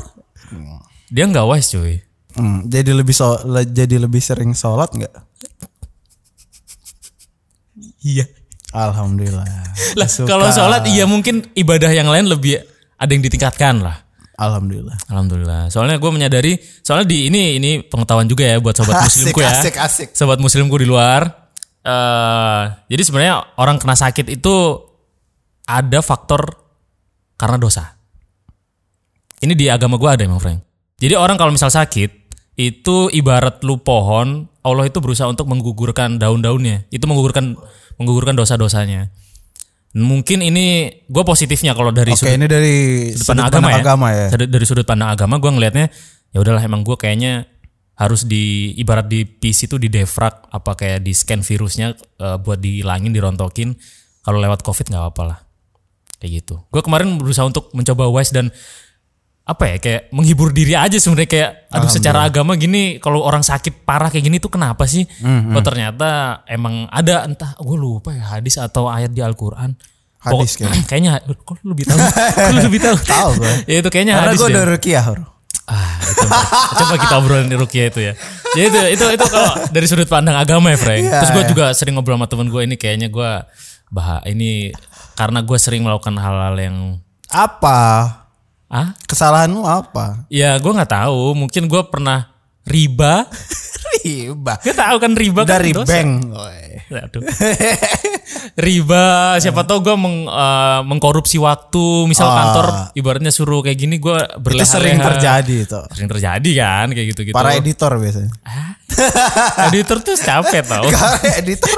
[1.08, 1.96] dia nggak wise cuy.
[2.34, 5.14] Hmm, jadi lebih so, le- jadi lebih sering sholat nggak?
[8.02, 8.26] Iya.
[8.70, 9.46] Alhamdulillah.
[9.94, 12.58] Lah, kalau sholat iya mungkin ibadah yang lain lebih
[12.96, 14.02] ada yang ditingkatkan lah.
[14.34, 14.98] Alhamdulillah.
[15.14, 15.62] Alhamdulillah.
[15.70, 19.54] Soalnya gue menyadari, soalnya di ini ini pengetahuan juga ya buat sobat Asik, muslimku ya.
[19.54, 20.08] asik, asik.
[20.18, 21.46] Sobat muslimku di luar.
[21.84, 24.56] eh jadi sebenarnya orang kena sakit itu
[25.68, 26.48] ada faktor
[27.36, 27.94] karena dosa.
[29.44, 30.64] Ini di agama gue ada emang Frank.
[30.96, 32.24] Jadi orang kalau misal sakit
[32.56, 36.88] itu ibarat lu pohon, Allah itu berusaha untuk menggugurkan daun-daunnya.
[36.88, 37.60] Itu menggugurkan
[38.00, 39.12] menggugurkan dosa-dosanya.
[39.94, 42.76] Mungkin ini gue positifnya kalau dari Oke, ini dari
[43.14, 43.78] sudut sudut pandang agama, ya.
[43.78, 44.28] agama ya.
[44.34, 45.86] Dari, dari sudut pandang agama gue ngelihatnya
[46.34, 47.46] ya udahlah emang gue kayaknya
[47.94, 52.58] harus di ibarat di PC itu di defrag apa kayak di scan virusnya eh, buat
[52.58, 53.78] dihilangin dirontokin
[54.26, 55.40] kalau lewat covid nggak apa-apa lah
[56.18, 58.50] kayak gitu gue kemarin berusaha untuk mencoba wise dan
[59.44, 63.84] apa ya kayak menghibur diri aja sebenarnya kayak aduh secara agama gini kalau orang sakit
[63.84, 68.24] parah kayak gini tuh kenapa sih Hmm, oh ternyata emang ada entah gue lupa ya
[68.32, 69.76] hadis atau ayat di Al-Quran
[70.18, 72.00] Hadis Pokok- kayaknya kok lu lebih tahu
[72.50, 73.54] lu lebih tahu Tahu gue.
[73.68, 74.56] ya itu kayaknya Karena hadis gue deh.
[74.56, 75.06] udah rukiah.
[75.64, 76.28] Ah, itu
[76.76, 78.14] coba kita obrolin di Rukia itu ya.
[78.50, 81.00] Jadi itu itu itu kalau dari sudut pandang agama ya, Frank.
[81.02, 81.50] Iya, Terus gue iya.
[81.50, 83.32] juga sering ngobrol sama temen gue ini kayaknya gue
[83.90, 84.76] bah ini
[85.14, 86.78] karena gue sering melakukan hal-hal yang
[87.30, 87.80] Apa?
[88.74, 90.26] Ah Kesalahanmu apa?
[90.34, 91.38] ya gue nggak tahu.
[91.38, 92.34] Mungkin gue pernah
[92.66, 93.30] riba
[94.04, 94.54] Riba.
[94.60, 95.88] Gak tahu kan riba kan Dari dosa.
[95.90, 96.10] bank.
[96.94, 97.24] Aduh.
[98.56, 99.04] riba
[99.36, 102.36] siapa tahu gue meng, eh, mengkorupsi waktu misal Ah.
[102.36, 105.80] kantor ibaratnya suruh kayak gini gue Itu berleha sering terjadi itu.
[105.90, 108.30] sering terjadi kan kayak gitu gitu Para editor biasanya.
[109.66, 111.78] editor tuh capek tau Karena editor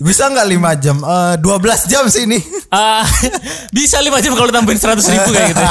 [0.00, 0.96] bisa nggak 5 jam?
[0.98, 1.52] Eh 12
[1.86, 2.38] jam sini.
[2.68, 3.06] Ah,
[3.76, 5.62] bisa lima jam kalau tambahin seratus ribu kayak gitu.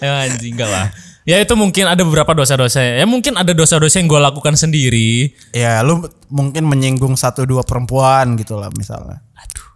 [0.00, 0.86] ya anjing enggak lah.
[1.30, 2.82] Ya itu mungkin ada beberapa dosa-dosa.
[2.82, 5.30] Ya mungkin ada dosa-dosa yang gue lakukan sendiri.
[5.54, 9.22] ya lu mungkin menyinggung satu dua perempuan gitu lah misalnya.
[9.38, 9.68] Aduh,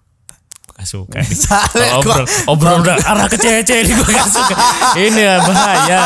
[0.67, 1.17] gue gak suka.
[1.23, 4.55] Misalnya obrol, obrol udah arah ke cewek-cewek ini gue gak suka.
[4.99, 6.03] Ini ya bahaya.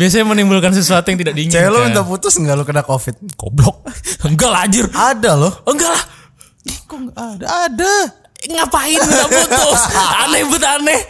[0.00, 1.60] Biasanya menimbulkan sesuatu yang tidak diinginkan.
[1.60, 3.20] Cewek lu minta putus nggak lu kena covid?
[3.36, 3.84] Goblok.
[4.24, 4.88] Enggak lah anjir.
[4.96, 5.52] Ada loh.
[5.68, 6.04] Enggak lah.
[6.88, 7.44] Kok ada?
[7.68, 8.25] Ada.
[8.44, 9.80] Ngapain minta putus?
[10.26, 11.00] Aneh bet aneh.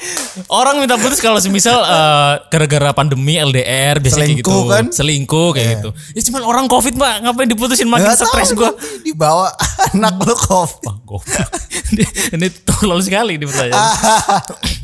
[0.47, 4.51] Orang minta putus kalau semisal eh, gara-gara pandemi LDR biasanya kayak gitu.
[4.51, 4.85] Selingkuh kan?
[4.95, 5.91] selingkuh kayak gitu.
[6.15, 7.15] Ya cuman orang covid mbak.
[7.27, 7.89] Ngapain diputusin?
[7.91, 8.71] Makin Nggak stres gua.
[8.73, 9.49] nanti Dibawa
[9.95, 10.95] anak lu covid.
[11.07, 11.23] Goblok.
[11.93, 13.89] ini, ini tolol sekali di pertanyaan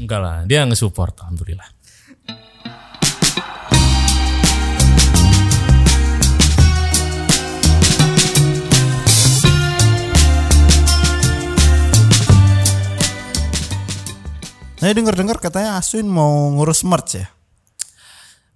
[0.00, 1.66] enggak lah dia nge-support alhamdulillah
[14.82, 17.26] Nah, denger-dengar katanya Aswin mau ngurus merch ya?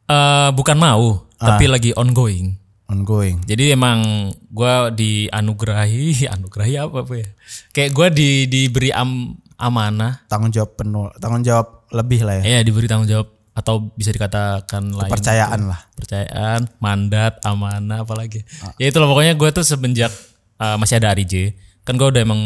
[0.07, 3.43] Eh, bukan mau tapi lagi ongoing Ongoing.
[3.43, 7.29] Jadi emang gua dianugerahi, anugerahi apa apa ya?
[7.75, 12.43] Kayak gua di diberi am, amanah, Tanggung jawab penuh, tanggung jawab lebih lah ya.
[12.47, 13.27] ya diberi tanggung jawab
[13.59, 15.81] atau bisa dikatakan lain Kepercayaan lah.
[15.99, 18.47] percayaan, mandat, amanah apalagi.
[18.79, 20.15] Ya itulah pokoknya gua tuh semenjak
[20.62, 22.43] uh, masih ada Ari J, kan gua udah emang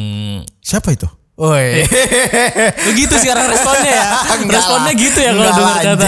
[0.64, 1.04] Siapa itu?
[1.40, 1.88] Woi.
[2.92, 4.04] begitu sekarang responnya ya.
[4.36, 5.00] Enggak responnya lah.
[5.00, 6.06] gitu ya kalau dengar kata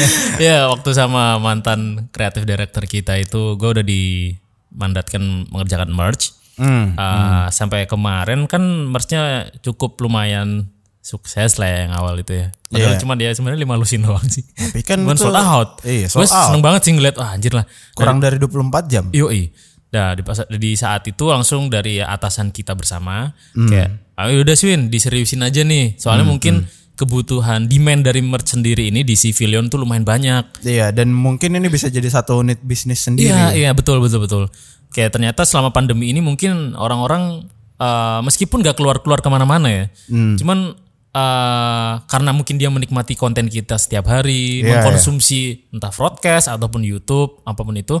[0.50, 6.34] ya waktu sama mantan kreatif director kita itu gua udah dimandatkan mengerjakan merch.
[6.54, 6.94] Hmm.
[6.94, 12.46] Uh, sampai kemarin kan merchnya cukup lumayan sukses lah ya yang awal itu ya.
[12.66, 12.98] Padahal Iya.
[12.98, 14.42] cuma dia sebenarnya lima lusin doang sih.
[14.50, 15.84] Tapi kan itu- sold out.
[15.84, 16.46] Iya, Gue sold out.
[16.50, 17.66] seneng banget sih ngeliat, wah anjir lah.
[17.92, 19.04] Kurang dari 24 jam.
[19.12, 19.52] Yoi.
[19.94, 20.22] Nah, di,
[20.58, 23.70] di saat itu langsung dari atasan kita bersama Hmm.
[23.70, 25.94] kayak, ayo udah Swin, diseriusin aja nih.
[25.94, 30.62] Soalnya mungkin kebutuhan demand dari merch sendiri ini di Civilion tuh lumayan banyak.
[30.62, 33.30] Iya, dan mungkin ini bisa jadi satu unit bisnis sendiri.
[33.30, 34.44] Iya, iya betul betul betul.
[34.90, 40.38] Kayak ternyata selama pandemi ini mungkin orang-orang eh, meskipun gak keluar-keluar ke mana-mana ya, Hmm.
[40.38, 40.78] cuman
[41.10, 47.42] eh, karena mungkin dia menikmati konten kita setiap hari, Iya, mengkonsumsi entah broadcast ataupun YouTube
[47.42, 47.98] apa pun itu,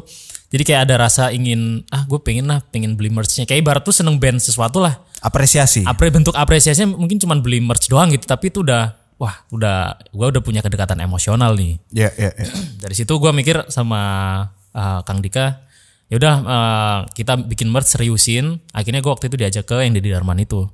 [0.54, 3.42] jadi kayak ada rasa ingin ah gue pengen lah, pengen beli merchnya.
[3.42, 5.02] Kayak ibarat tuh seneng band sesuatu lah.
[5.18, 5.82] Apresiasi.
[5.82, 10.26] Apre bentuk apresiasinya mungkin cuman beli merch doang gitu, tapi itu udah wah udah gue
[10.26, 12.46] udah punya kedekatan emosional nih Iya, iya, iya.
[12.82, 14.00] dari situ gua mikir sama
[14.74, 15.64] uh, Kang Dika
[16.10, 20.02] ya udah uh, kita bikin merch seriusin akhirnya gua waktu itu diajak ke yang di
[20.02, 20.66] Darman itu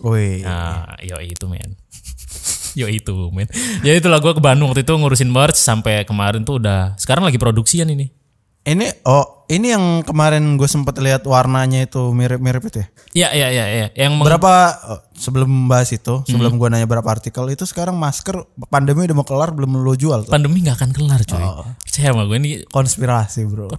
[0.00, 0.42] Woi.
[0.42, 1.76] nah yo itu men
[2.80, 3.46] yo itu men
[3.84, 7.36] ya itulah gua ke Bandung waktu itu ngurusin merch sampai kemarin tuh udah sekarang lagi
[7.36, 8.21] produksian ini
[8.62, 12.88] Ini oh, ini yang kemarin gue sempat lihat warnanya itu mirip-mirip itu ya.
[13.26, 14.52] ya ya ya ya yang Berapa
[14.86, 16.26] oh, sebelum bahas itu, Hmm.
[16.30, 20.24] sebelum gua nanya berapa artikel itu sekarang masker pandemi udah mau kelar belum lo jual
[20.24, 20.32] tuh.
[20.32, 21.42] pandemi nggak akan kelar coy
[21.82, 23.66] percaya sama gue ini Konspirasi, Bro.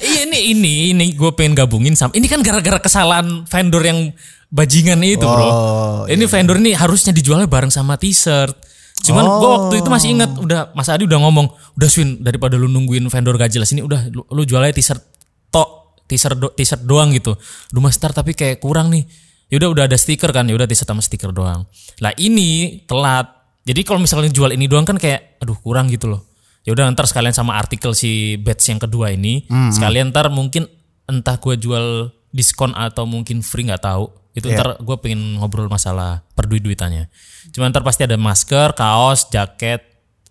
[0.00, 4.14] Iya ini ini ini gue pengen gabungin sama ini kan gara-gara kesalahan vendor yang
[4.48, 5.42] bajingan itu bro.
[5.42, 8.54] Oh, ini vendor ini harusnya dijualnya bareng sama t-shirt.
[9.02, 12.70] Cuman gue waktu itu masih ingat udah Mas Adi udah ngomong udah Swin daripada lu
[12.70, 15.02] nungguin vendor gak jelas ini udah lu, lu jualnya t-shirt
[15.50, 17.34] tok t-shirt do, t-shirt doang gitu.
[17.74, 19.04] Duh Mas Tar tapi kayak kurang nih.
[19.50, 21.66] Yaudah udah ada stiker kan ya udah t-shirt sama stiker doang.
[21.98, 23.28] Lah ini telat.
[23.64, 26.22] Jadi kalau misalnya jual ini doang kan kayak aduh kurang gitu loh.
[26.64, 30.64] Ya udah ntar sekalian sama artikel si batch yang kedua ini sekalian ntar mungkin
[31.04, 34.08] entah gue jual diskon atau mungkin free nggak tahu.
[34.34, 37.06] Itu ntar gue pengen ngobrol masalah perduit-duitannya.
[37.54, 39.80] Cuma ntar pasti ada masker, kaos, jaket,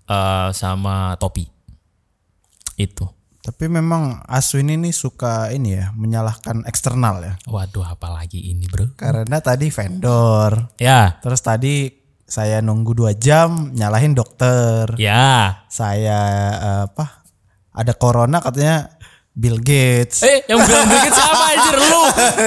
[0.06, 1.48] eh, sama topi.
[2.76, 3.08] Itu.
[3.44, 7.34] Tapi memang Aswin ini suka ini ya, menyalahkan eksternal ya.
[7.44, 8.96] Waduh, apalagi ini bro?
[8.96, 10.72] Karena tadi vendor.
[10.80, 11.92] Ya, Terus tadi
[12.24, 14.96] saya nunggu dua jam nyalahin dokter.
[14.96, 15.64] ya.
[15.68, 16.20] Saya
[16.56, 17.24] eh, apa?
[17.74, 18.93] Ada corona katanya
[19.34, 20.22] Bill Gates.
[20.22, 22.02] Eh, yang bilang dikit siapa anjir lu?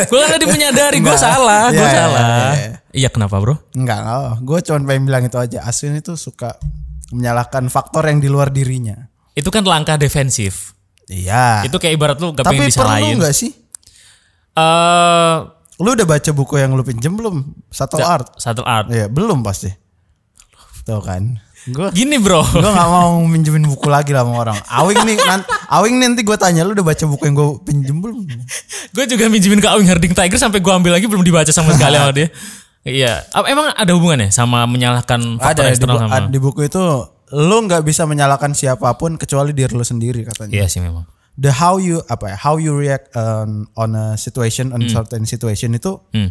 [0.07, 2.20] Gue kan tadi menyadari gue salah, gue Iya, iya, salah.
[2.22, 2.70] iya, iya.
[2.96, 3.59] Iya, kenapa bro?
[3.72, 4.35] Enggak, enggak.
[4.40, 5.59] Gue cuma pengen bilang itu aja.
[5.62, 6.55] Aswin itu suka
[7.11, 8.94] menyalahkan faktor yang di luar dirinya.
[9.33, 10.72] Itu kan langkah defensif.
[11.07, 11.66] Iya.
[11.66, 13.14] Itu kayak ibarat lu gak Tapi pengen perlu disalahin.
[13.18, 13.51] nggak sih?
[14.53, 15.37] Eh,
[15.77, 17.37] Lu udah baca buku yang lu pinjem belum?
[17.68, 18.33] Satu art.
[18.40, 18.88] satu art.
[18.88, 19.68] Iya, belum pasti.
[20.83, 21.37] Tuh kan.
[21.66, 22.42] Gue Gini bro.
[22.42, 24.59] gue nggak mau minjemin buku lagi lah sama orang.
[24.64, 27.96] Awing nih, nan- Awing nih nanti gue tanya lu udah baca buku yang gue pinjem
[27.96, 28.22] belum?
[28.88, 31.94] gue juga minjemin ke Awing Harding Tiger sampai gue ambil lagi belum dibaca sama sekali
[31.94, 32.29] sama dia.
[32.81, 33.26] Iya.
[33.44, 36.18] Emang ada hubungannya sama menyalahkan faktor Ada di, eksternal bu- sama?
[36.29, 36.83] di buku itu
[37.29, 40.55] lu nggak bisa menyalahkan siapa pun kecuali diri lu sendiri katanya.
[40.55, 41.02] Iya sih memang.
[41.35, 42.37] The how you apa ya?
[42.38, 46.31] How you react on, on a situation, on certain situation itu Hmm.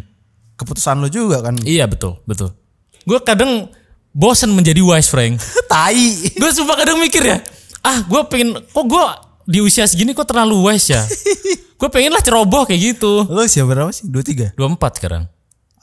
[0.54, 1.60] keputusan lu juga kan.
[1.60, 2.56] Iya betul, betul.
[3.04, 3.68] Gue kadang
[4.16, 5.36] bosen menjadi wise Frank.
[5.72, 6.08] Tai.
[6.32, 7.38] gue sumpah kadang mikir ya,
[7.84, 9.04] ah gue pengen, kok gue
[9.44, 11.04] di usia segini kok terlalu wise ya?
[11.80, 13.28] gue pengen lah ceroboh kayak gitu.
[13.28, 14.08] Lu siapa berapa sih?
[14.08, 14.48] Dua tiga.
[14.56, 15.28] 24 sekarang.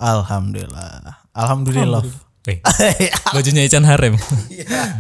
[0.01, 1.21] Alhamdulillah.
[1.31, 2.01] Alhamdulillah.
[2.43, 2.59] Eh,
[3.37, 4.19] bajunya Ican Harem.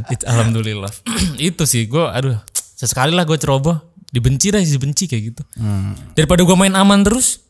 [0.07, 0.87] It- Alhamdulillah.
[1.51, 3.75] itu sih gue, aduh, sesekali lah gue ceroboh.
[4.13, 5.41] Dibenci dah, dibenci kayak gitu.
[6.13, 7.41] Daripada gue main aman terus,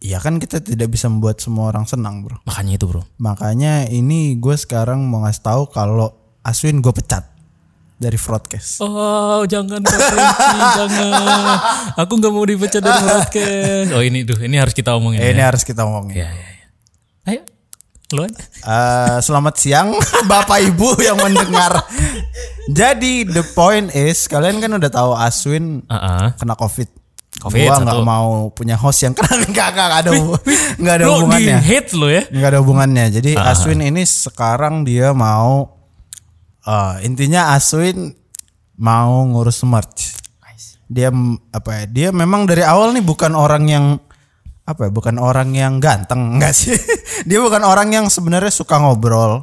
[0.00, 2.40] ya kan kita tidak bisa membuat semua orang senang bro.
[2.48, 3.04] Makanya itu bro.
[3.20, 7.28] Makanya ini gue sekarang mau ngasih tahu kalau Aswin gue pecat
[8.00, 8.80] dari broadcast.
[8.80, 11.12] Oh jangan Franky, jangan.
[12.00, 13.88] Aku nggak mau dipecat dari broadcast.
[13.92, 15.20] Oh ini tuh, ini harus kita omongin.
[15.20, 15.52] Eh, ini ya.
[15.52, 16.24] harus kita ngomongin.
[16.24, 16.66] Ya, ya, ya.
[17.28, 17.42] Ayo,
[18.16, 18.24] lu.
[18.24, 19.92] Eh, selamat siang
[20.32, 21.76] Bapak Ibu yang mendengar.
[22.72, 26.26] Jadi the point is kalian kan udah tahu Aswin Ah, ah.
[26.40, 26.88] kena covid.
[27.40, 30.10] Covid, Gua nggak mau punya host yang kena nggak nggak ada
[30.80, 31.58] nggak ada Lu di hubungannya.
[31.64, 32.22] hate lo ya?
[32.28, 33.06] Nggak ada hubungannya.
[33.08, 35.80] Jadi Aswin ini sekarang dia mau
[36.62, 38.12] eh, intinya Aswin
[38.76, 40.20] mau ngurus merch.
[40.90, 41.08] Dia
[41.54, 41.84] apa ya?
[41.86, 43.84] Dia memang dari awal nih bukan orang yang
[44.66, 44.90] apa ya?
[44.90, 46.76] Bukan orang yang ganteng enggak sih.
[47.24, 49.40] dia bukan orang yang sebenarnya suka ngobrol.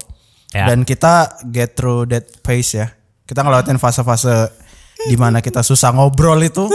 [0.54, 0.70] Ya.
[0.70, 2.88] Dan kita get through that phase ya.
[3.28, 4.48] Kita ngelewatin fase-fase
[5.08, 6.66] di mana kita susah ngobrol itu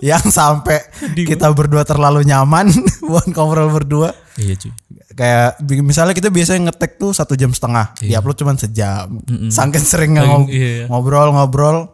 [0.00, 0.80] yang sampai
[1.14, 2.68] kita berdua terlalu nyaman
[3.08, 4.10] buat ngobrol berdua.
[4.34, 4.72] Iya cuy.
[5.10, 7.92] kayak misalnya kita biasanya ngetek tuh satu jam setengah.
[7.98, 9.20] Diupload cuma sejam.
[9.46, 10.84] Saking sering ngob- Saking- iya.
[10.86, 11.92] ngobrol-ngobrol.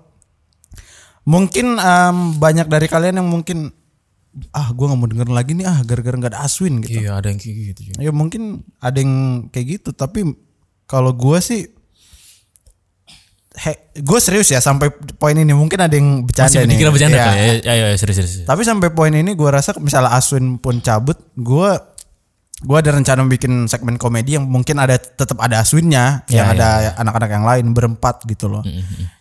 [1.27, 3.75] Mungkin em, banyak dari kalian yang mungkin
[4.53, 7.01] ah gue nggak mau denger lagi nih ah gara-gara nggak ada Aswin gitu.
[7.01, 8.43] Iya ada yang kayak gitu ya mungkin
[8.79, 9.15] ada yang
[9.49, 10.29] kayak gitu tapi
[10.85, 11.73] kalau gue sih
[13.97, 17.25] gue serius ya sampai poin ini mungkin ada yang bercanda Masih nih bercanda Iya.
[17.25, 17.73] kali ya?
[17.73, 18.35] Ayo, ayo, serius, serius.
[18.45, 21.71] Tapi sampai poin ini gue rasa misalnya Aswin pun cabut, gue
[22.57, 26.55] gue ada rencana bikin segmen komedi yang mungkin ada tetap ada Aswinnya, Ya, yang ya,
[26.57, 26.69] ada
[27.01, 28.65] anak-anak yang lain berempat gitu loh.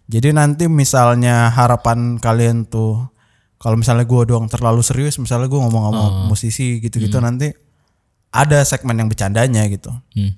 [0.07, 3.07] Jadi nanti misalnya harapan kalian tuh
[3.55, 7.49] kalau misalnya gue doang terlalu serius, misalnya gue ngomong sama musisi gitu-gitu nanti
[8.31, 9.95] ada segmen yang bercandanya gitu.
[10.11, 10.31] Hmm.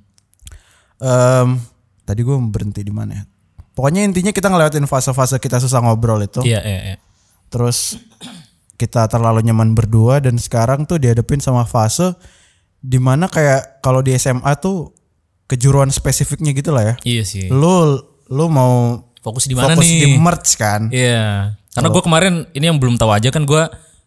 [0.98, 1.48] Em,
[2.02, 3.24] tadi gue berhenti di mana ya?
[3.78, 6.98] Pokoknya intinya kita ngelewatin fase-fase kita susah ngobrol itu Iya, iya, iya.
[7.48, 8.02] terus
[8.76, 12.18] kita terlalu nyaman berdua dan sekarang tuh dihadapin sama fase
[12.80, 14.94] di mana kayak kalau di SMA tuh
[15.46, 17.46] kejuruan spesifiknya gitu lah ya Iya sih.
[17.48, 20.00] lu lu mau Fokus di mana fokus nih?
[20.04, 21.54] di merch kan Iya.
[21.70, 23.64] Karena gue kemarin ini yang belum tahu aja kan gue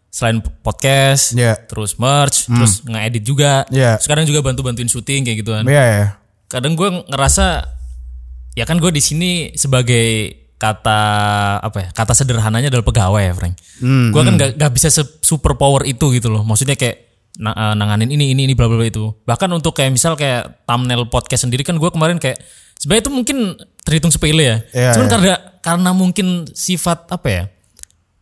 [0.08, 1.54] selain podcast, Iya.
[1.62, 3.62] terus merch, terus ngedit juga.
[3.70, 3.94] Iya.
[3.96, 5.62] Sekarang juga bantu bantuin syuting kayak gituan.
[5.64, 6.06] iya ya
[6.46, 7.62] Kadang gue ngerasa
[8.54, 11.00] ya kan gue di sini sebagai kata
[11.64, 13.54] apa ya kata sederhananya adalah pegawai ya Frank.
[13.80, 14.88] Hmm, gue kan gak, gak bisa
[15.20, 16.44] super power itu gitu loh.
[16.44, 16.96] Maksudnya kayak
[17.40, 19.08] na- eh, nanganin ini ini ini bla bla bla itu.
[19.24, 22.36] Bahkan untuk kayak misal kayak thumbnail podcast sendiri kan gue kemarin kayak
[22.76, 23.36] sebenarnya itu mungkin
[23.80, 24.56] terhitung sepele ya.
[24.76, 25.12] Iya, Cuman iya.
[25.16, 25.34] karena
[25.64, 27.42] karena mungkin sifat apa ya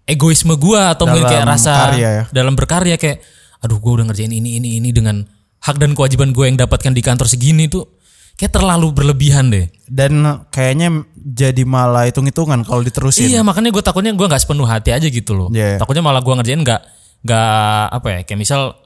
[0.08, 2.24] egoisme gue atau mungkin kayak Dalam rasa karya ya.
[2.32, 3.18] dalam berkarya kayak
[3.60, 5.20] aduh gue udah ngerjain ini ini ini dengan
[5.60, 7.97] hak dan kewajiban gue yang dapatkan di kantor segini tuh
[8.38, 9.66] kayak terlalu berlebihan deh.
[9.85, 10.14] dan
[10.48, 15.05] kayaknya jadi malah hitung-hitungan kalau diterusin Iya makanya gue takutnya gue nggak sepenuh hati aja
[15.05, 15.48] gitu loh.
[15.51, 15.77] Iya.
[15.77, 16.81] Takutnya malah gue ngerjain nggak
[17.18, 18.79] nggak apa ya kayak misal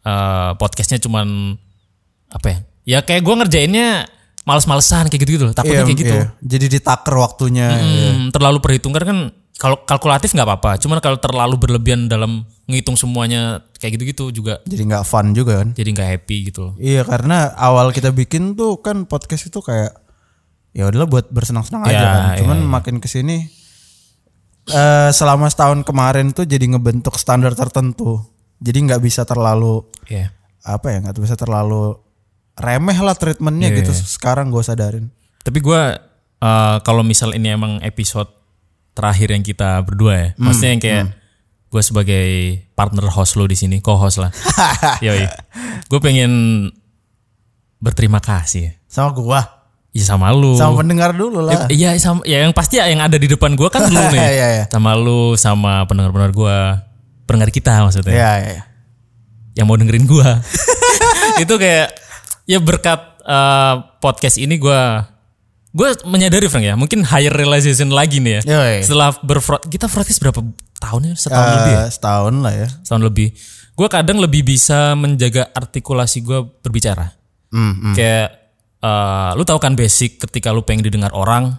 [0.00, 1.58] eh, podcastnya cuman
[2.28, 2.58] apa ya?
[2.82, 3.88] Ya kayak gue ngerjainnya
[4.42, 5.54] males-malesan kayak gitu gitu loh.
[5.54, 6.14] Takutnya Iya, kayak gitu.
[6.14, 6.26] iya.
[6.40, 9.18] jadi ditaker waktunya Hmm, terlalu perhitungkan kan
[9.62, 10.74] kalau kalkulatif nggak apa-apa.
[10.82, 15.70] Cuman kalau terlalu berlebihan dalam ngitung semuanya kayak gitu-gitu juga jadi nggak fun juga kan
[15.70, 16.74] jadi nggak happy gitu.
[16.82, 19.94] Iya karena awal kita bikin tuh kan podcast itu kayak
[20.74, 22.18] ya udahlah buat bersenang-senang aja Ya, kan.
[22.34, 23.46] iya, Cuman makin ke sini
[24.66, 28.18] eh selama setahun kemarin tuh jadi ngebentuk standar tertentu.
[28.58, 30.30] Jadi nggak bisa terlalu Iya.
[30.62, 31.98] apa ya nggak bisa terlalu
[32.54, 33.90] remeh lah treatmentnya Iya, gitu.
[33.94, 35.06] Sekarang gue sadarin.
[35.42, 35.82] Tapi gue
[36.42, 38.41] eh, kalau misal ini emang episode
[38.92, 41.04] terakhir yang kita berdua ya, maksudnya yang kayak
[41.72, 42.26] gue sebagai
[42.76, 44.28] partner host lo di sini, co-host lah.
[45.04, 45.24] Yoi.
[45.88, 46.68] Gue pengen
[47.80, 48.72] berterima kasih ya.
[48.92, 49.40] Sama gua,
[49.92, 50.56] Ya sama lu.
[50.56, 51.68] sama pendengar dulu lah.
[51.68, 54.20] Iya sama ya yang pasti ya yang ada di depan gue kan lu nih.
[54.20, 54.64] Iya, iya.
[54.72, 56.56] Sama lu sama pendengar-pendengar gue,
[57.28, 58.12] pendengar kita maksudnya.
[58.12, 58.50] Iya iya.
[58.56, 58.62] iya.
[59.52, 60.40] yang mau dengerin gua.
[61.44, 61.92] itu kayak
[62.48, 65.11] ya berkat eh, podcast ini gua
[65.72, 68.40] gua menyadari Frank ya, mungkin higher realization lagi nih ya.
[68.56, 68.84] Yoi.
[68.84, 70.40] Setelah berfrod kita broadcast berapa
[70.78, 71.14] tahun ya?
[71.16, 71.72] Setahun lebih.
[71.72, 71.84] ya?
[71.88, 72.68] Setahun lah ya.
[72.84, 73.28] Setahun lebih.
[73.72, 77.16] Gua kadang lebih bisa menjaga artikulasi gua berbicara.
[77.52, 77.94] Hmm, hmm.
[77.96, 78.28] Kayak
[78.80, 81.56] eh, lu tahu kan basic ketika lu pengen didengar orang.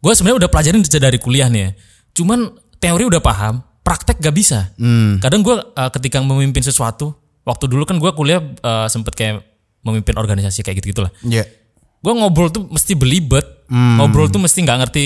[0.00, 1.70] Gue sebenarnya udah pelajarin dari kuliah nih ya.
[2.14, 2.46] Cuman
[2.78, 4.70] teori udah paham, praktek gak bisa.
[4.78, 5.18] Hmm.
[5.18, 5.56] Kadang gue
[5.98, 7.10] ketika memimpin sesuatu,
[7.42, 9.42] waktu dulu kan gue kuliah eh, sempet kayak
[9.82, 11.10] memimpin organisasi kayak gitu gitulah.
[11.22, 11.46] Iya.
[12.06, 13.98] Gue ngobrol tuh mesti belibet, Hmm.
[13.98, 15.04] ngobrol tuh mesti nggak ngerti.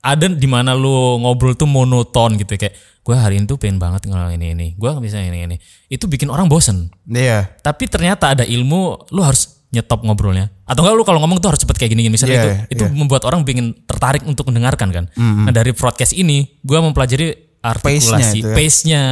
[0.00, 2.72] Ada di mana lu ngobrol tuh monoton gitu kayak
[3.04, 5.56] gue hari ini tuh pengen banget ngomong ini ini, gue bisa ini ini.
[5.86, 6.88] Itu bikin orang bosen.
[7.04, 7.52] Iya.
[7.60, 10.48] Tapi ternyata ada ilmu, lu harus nyetop ngobrolnya.
[10.64, 12.12] Atau enggak lu kalau ngomong tuh harus cepet kayak gini, gini.
[12.16, 15.04] Misalnya Iya, itu, iya, itu membuat orang bikin tertarik untuk mendengarkan kan.
[15.12, 15.44] Mm-hmm.
[15.48, 17.28] Nah dari broadcast ini, gue mempelajari
[17.62, 18.54] artikulasi Pace-nya ya.
[18.58, 19.02] pace-nya,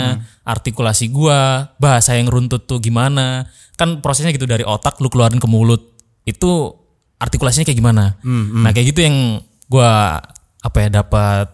[0.42, 3.46] artikulasi gua, bahasa yang runtut tuh gimana.
[3.78, 5.80] Kan prosesnya gitu dari otak lu keluarin ke mulut.
[6.26, 6.76] Itu
[7.20, 8.16] artikulasinya kayak gimana.
[8.24, 10.18] Nah, kayak gitu yang gua
[10.60, 11.46] apa ya dapat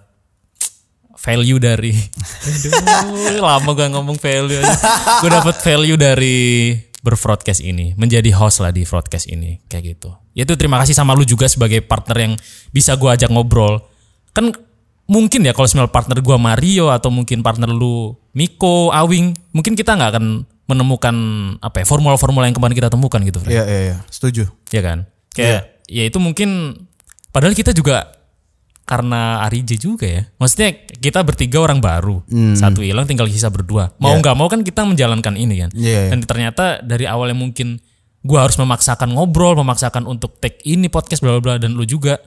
[1.16, 1.90] value dari
[3.26, 4.62] Aduh, lama gak ngomong value
[5.22, 6.38] gue dapat value dari
[7.02, 10.10] berfroadcast ini menjadi host lah di broadcast ini kayak gitu.
[10.34, 12.32] Ya itu terima kasih sama lu juga sebagai partner yang
[12.70, 13.78] bisa gue ajak ngobrol.
[14.34, 14.50] Kan
[15.06, 19.94] mungkin ya kalau misalnya partner gue Mario atau mungkin partner lu Miko Awing mungkin kita
[19.94, 20.24] nggak akan
[20.66, 21.14] menemukan
[21.62, 24.50] apa ya formula-formula yang kemarin kita temukan gitu Iya iya iya, setuju.
[24.74, 26.80] ya kan kayak ya itu mungkin
[27.30, 28.16] padahal kita juga
[28.86, 30.22] karena Arije juga ya.
[30.38, 32.22] Maksudnya kita bertiga orang baru.
[32.54, 33.90] Satu hilang tinggal sisa berdua.
[33.98, 35.70] Mau nggak mau kan kita menjalankan ini kan.
[35.74, 36.10] Iya, iya.
[36.14, 37.82] dan ternyata dari awalnya mungkin
[38.22, 42.18] gua harus memaksakan ngobrol memaksakan untuk take ini podcast bla bla bla dan lu juga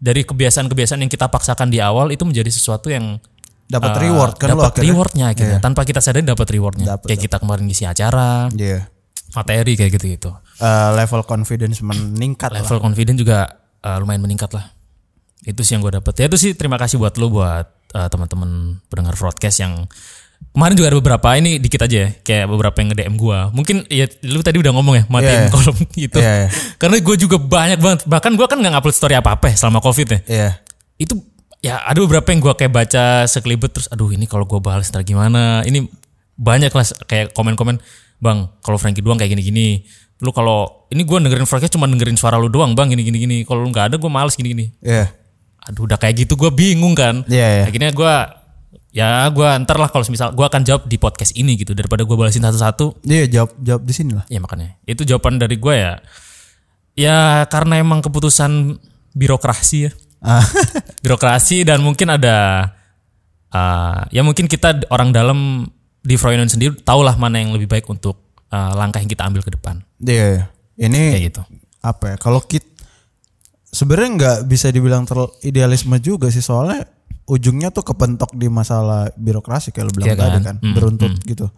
[0.00, 3.20] dari kebiasaan-kebiasaan yang kita paksakan di awal itu menjadi sesuatu yang
[3.68, 5.60] Dapat uh, reward kan dapat rewardnya akhirnya.
[5.60, 6.96] Tanpa kita sadari dapat rewardnya.
[6.96, 8.48] Dapat, kayak kita kemarin ngisi acara.
[8.56, 8.88] Iya.
[9.38, 12.66] Materi kayak gitu gitu Eh, level confidence meningkat lah.
[12.66, 13.46] level confident juga
[13.78, 14.74] uh, lumayan meningkat lah.
[15.40, 16.18] Itu sih yang gue dapet.
[16.18, 17.62] Ya itu sih terima kasih buat lo buat
[17.94, 19.86] uh, teman-teman pendengar broadcast yang
[20.50, 23.38] kemarin juga ada beberapa ini dikit aja ya, kayak beberapa yang nge-DM gue.
[23.54, 25.50] Mungkin ya lu tadi udah ngomong ya matiin Iya.
[25.50, 26.18] kolom gitu.
[26.18, 26.50] Iya.
[26.74, 28.00] Karena gue juga banyak banget.
[28.10, 30.18] Bahkan gue kan nggak ngupload story apa-apa ya selama covid ya.
[30.26, 30.50] Iya.
[30.98, 31.22] Itu
[31.58, 35.02] ya ada beberapa yang gue kayak baca sekelibet terus aduh ini kalau gue balas ntar
[35.02, 35.62] gimana.
[35.62, 35.86] Ini
[36.38, 37.82] banyak lah kayak komen-komen
[38.18, 39.82] bang kalau Frankie doang kayak gini-gini
[40.18, 43.62] lu kalau ini gue dengerin Frankie cuma dengerin suara lu doang bang gini-gini gini kalau
[43.62, 45.10] lu nggak ada gue males gini-gini Iya.
[45.60, 47.64] aduh udah kayak gitu gue bingung kan Iya, iya.
[47.66, 48.12] akhirnya gue
[48.88, 52.16] ya gue ntar lah kalau misal gue akan jawab di podcast ini gitu daripada gue
[52.16, 54.24] balasin satu-satu Iya jawab jawab di sini lah.
[54.26, 55.92] ya makanya itu jawaban dari gue ya
[56.94, 58.78] ya karena emang keputusan
[59.12, 60.42] birokrasi ya Ah.
[61.02, 62.66] birokrasi dan mungkin ada
[63.54, 65.62] uh, ya mungkin kita orang dalam
[66.08, 68.16] di Froynon sendiri tahulah mana yang lebih baik untuk
[68.48, 70.24] uh, langkah yang kita ambil ke depan Iya.
[70.32, 70.44] iya.
[70.78, 71.42] Ini kayak gitu
[71.78, 72.16] apa ya?
[72.16, 72.64] Kalau kita
[73.68, 76.88] sebenarnya nggak bisa dibilang terlalu idealisme juga sih soalnya
[77.28, 80.56] ujungnya tuh kepentok di masalah birokrasi kayak lu bilang Iya tadi kan?
[80.56, 81.52] kan, beruntut gitu.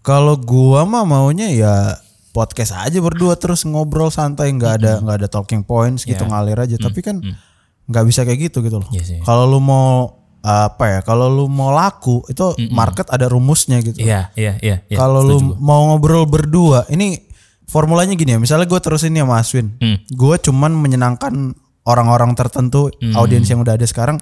[0.00, 1.98] Kalau gua mah maunya ya
[2.30, 6.78] podcast aja berdua terus ngobrol santai nggak ada nggak ada talking points gitu ngalir aja.
[6.78, 7.18] Tapi kan
[7.82, 8.88] nggak bisa kayak gitu gitu loh.
[8.94, 9.18] Iya sih.
[9.20, 10.98] Kalau lu mau apa ya?
[11.00, 13.96] Kalau lu mau laku itu market ada rumusnya gitu.
[13.96, 15.56] iya iya iya iya, Kalau lu gua.
[15.56, 17.22] mau ngobrol berdua, ini
[17.64, 18.38] formulanya gini ya.
[18.38, 20.02] Misalnya gue terusin ya Mas Win, Hmm.
[20.04, 23.14] gue cuman menyenangkan orang-orang tertentu, Hmm.
[23.14, 24.18] audiens yang udah ada sekarang.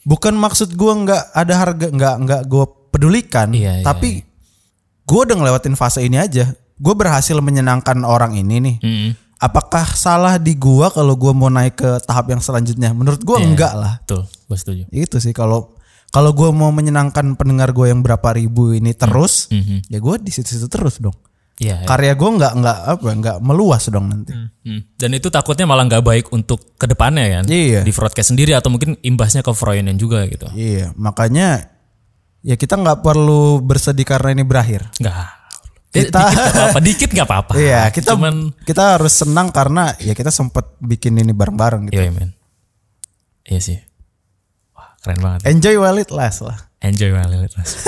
[0.00, 4.24] Bukan maksud gue nggak ada harga, nggak nggak gue pedulikan, Iya, iya, tapi
[5.04, 6.48] gue udah ngelewatin fase ini aja.
[6.74, 8.76] Gue berhasil menyenangkan orang ini nih.
[8.80, 9.10] Mm-mm.
[9.40, 12.92] Apakah salah di gua kalau gua mau naik ke tahap yang selanjutnya?
[12.92, 13.46] Menurut gua Iya.
[13.48, 13.94] enggak lah.
[14.00, 15.72] betul gue setuju Itu sih kalau
[16.08, 19.88] kalau gua mau menyenangkan pendengar gue yang berapa ribu ini terus, Mhm.
[19.88, 21.14] ya gua di situ-situ terus dong.
[21.56, 21.86] iya iya.
[21.86, 24.32] Karya gua nggak nggak apa nggak meluas dong nanti.
[24.32, 24.80] Hmm.
[24.96, 27.44] Dan itu takutnya malah nggak baik untuk ke depannya kan?
[27.46, 27.80] Iya.
[27.80, 30.52] Di broadcast sendiri atau mungkin imbasnya ke Froyonion juga gitu.
[30.52, 31.68] Iya, makanya
[32.40, 34.88] ya kita nggak perlu bersedih karena ini berakhir.
[34.96, 35.39] Nggak.
[35.90, 37.52] Kita- dikit apa-apa, dikit nggak apa-apa.
[37.58, 41.98] Iya, kita Cuman, kita harus senang karena ya kita sempat bikin ini bareng-bareng gitu.
[41.98, 42.30] iya men.
[43.42, 43.78] Iya sih.
[44.70, 45.50] Wah keren banget.
[45.50, 46.70] Enjoy while it lasts lah.
[46.80, 47.82] Enjoy while it lasts.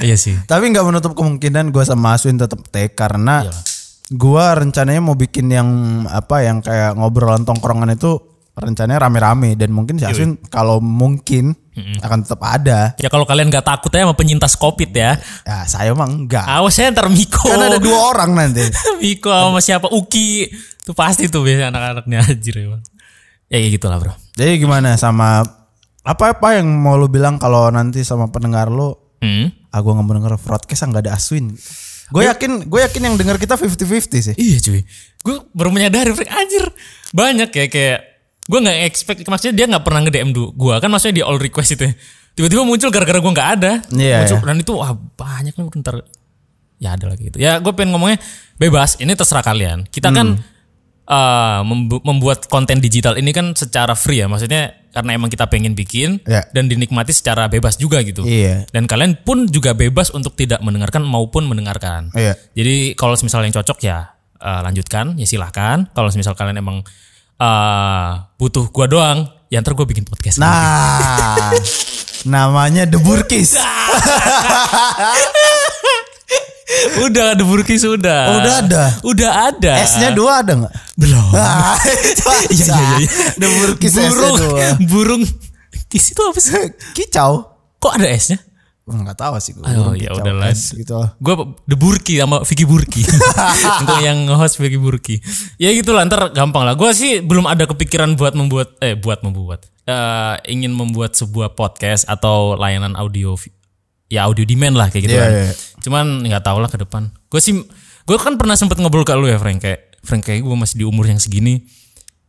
[0.00, 0.34] iya sih.
[0.48, 3.62] Tapi nggak menutup kemungkinan gue sama Aswin tetap take karena Iyalah.
[4.08, 5.68] gue rencananya mau bikin yang
[6.08, 8.16] apa yang kayak ngobrolan tongkrongan itu
[8.58, 12.92] rencananya rame-rame dan mungkin si Aswin kalau mungkin akan tetap ada.
[12.98, 15.14] Ya kalau kalian nggak takut ya sama penyintas covid ya.
[15.46, 16.42] Ya saya mah enggak.
[16.42, 17.46] Awas ya ntar Miko.
[17.46, 18.66] Kan ada dua orang nanti.
[19.02, 19.86] Miko sama siapa?
[19.86, 20.50] Uki.
[20.82, 22.82] Itu pasti tuh biasanya anak-anaknya anjir emang.
[23.46, 24.14] Ya kayak gitu lah bro.
[24.34, 25.46] Jadi gimana sama
[26.02, 29.50] apa-apa yang mau lu bilang kalau nanti sama pendengar lu Hmm.
[29.74, 31.50] ah gue nggak mau denger broadcast ah, nggak ada Aswin.
[32.14, 34.34] Gue yakin gue yakin yang denger kita 50-50 sih.
[34.38, 34.80] Iya cuy.
[35.26, 36.70] Gue baru menyadari anjir.
[37.10, 37.98] Banyak ya kayak
[38.48, 41.76] gue nggak expect maksudnya dia nggak pernah nge-DM du- gue kan maksudnya di all request
[41.76, 41.84] itu.
[41.84, 41.92] ya.
[42.32, 43.72] Tiba-tiba muncul gara-gara gue nggak ada.
[43.90, 44.46] Iya, muncul, iya.
[44.46, 45.96] Dan itu wah banyak nih ntar
[46.78, 47.36] ya ada lagi gitu.
[47.36, 48.16] Ya gue pengen ngomongnya
[48.56, 48.96] bebas.
[48.96, 49.84] Ini terserah kalian.
[49.84, 50.38] Kita kan
[51.04, 54.26] eh, membu- membuat konten digital ini kan secara free ya.
[54.26, 56.48] Maksudnya karena emang kita pengen bikin Iya.
[56.50, 58.22] dan dinikmati secara bebas juga gitu.
[58.22, 58.64] Iya.
[58.68, 62.12] Dan kalian pun juga bebas untuk tidak mendengarkan maupun mendengarkan.
[62.12, 62.36] Iya.
[62.52, 63.98] Jadi kalau misalnya yang cocok ya
[64.38, 65.90] eh, lanjutkan, ya silahkan.
[65.90, 66.86] Kalau misal kalian emang
[67.38, 69.18] eh, butuh gua doang,
[69.48, 70.38] ya ntar gua bikin podcast.
[70.38, 71.54] Nah,
[72.32, 73.54] namanya The Burkis.
[77.08, 78.22] udah ada burki sudah.
[78.28, 78.82] Oh, udah ada?
[79.02, 79.72] Udah ada.
[79.82, 80.74] S-nya dua ada nggak?
[80.98, 81.30] belum.
[81.38, 81.78] Ah,
[82.52, 83.08] Iya iya iya.
[83.40, 84.66] The Burkis S-nya Burung, dua.
[84.84, 85.22] burung
[85.88, 86.52] Kikis itu apa sih?
[86.92, 87.32] Kicau.
[87.80, 88.38] Kok ada S-nya?
[88.88, 89.64] Nggak tahu sih gue.
[89.68, 90.48] Oh, ya udahlah.
[90.50, 90.96] Gitu.
[91.20, 91.34] Gue
[91.64, 93.04] The Burki sama Vicky Burki.
[93.84, 95.20] Untuk yang nge-host Vicky Burki.
[95.56, 96.72] Ya gitu lah, ntar gampang lah.
[96.72, 99.68] Gue sih belum ada kepikiran buat membuat, eh buat membuat.
[99.84, 103.36] eh, ingin membuat sebuah podcast atau layanan audio.
[104.08, 105.32] Ya audio demand lah kayak gitu Iya, kan.
[105.32, 105.52] iya.
[105.84, 107.08] Cuman nggak tahu lah ke depan.
[107.28, 107.56] Gue sih,
[108.04, 109.60] gue kan pernah sempet ngobrol ke lu ya Frank.
[109.60, 111.64] Kayak, Frank kayak gue masih di umur yang segini.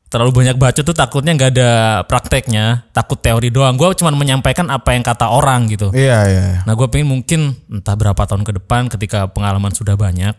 [0.10, 1.72] Terlalu banyak baca tuh takutnya nggak ada
[2.10, 2.90] prakteknya.
[2.90, 3.78] Takut teori doang.
[3.78, 5.94] Gue cuman menyampaikan apa yang kata orang gitu.
[5.94, 6.46] Iya, iya.
[6.66, 10.34] Nah gue pengen mungkin entah berapa tahun ke depan ketika pengalaman sudah banyak,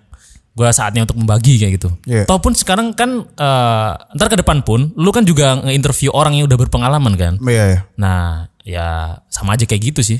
[0.58, 1.90] gue saatnya untuk membagi kayak gitu.
[2.02, 2.26] Iya.
[2.26, 6.58] Ataupun sekarang kan eh, ntar ke depan pun, lu kan juga nge-interview orang yang udah
[6.66, 7.34] berpengalaman kan.
[7.38, 7.80] Iya, iya.
[7.94, 10.18] Nah ya sama aja kayak gitu sih.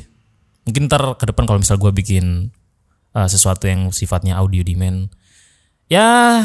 [0.63, 2.55] Mungkin ntar ke depan kalau misal gue bikin
[3.19, 5.11] eh, sesuatu yang sifatnya audio demand,
[5.91, 6.39] ya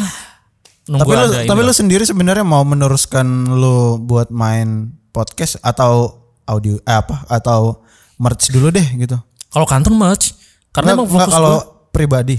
[0.85, 6.77] nunggu Tapi lu, tapi lu sendiri sebenarnya mau meneruskan lu buat main podcast atau audio
[6.81, 7.81] eh apa atau
[8.15, 9.17] merch dulu deh gitu.
[9.49, 10.35] Kalau kantor merch,
[10.69, 11.55] karena Nggak- emang fokus kalau
[11.89, 12.37] pribadi.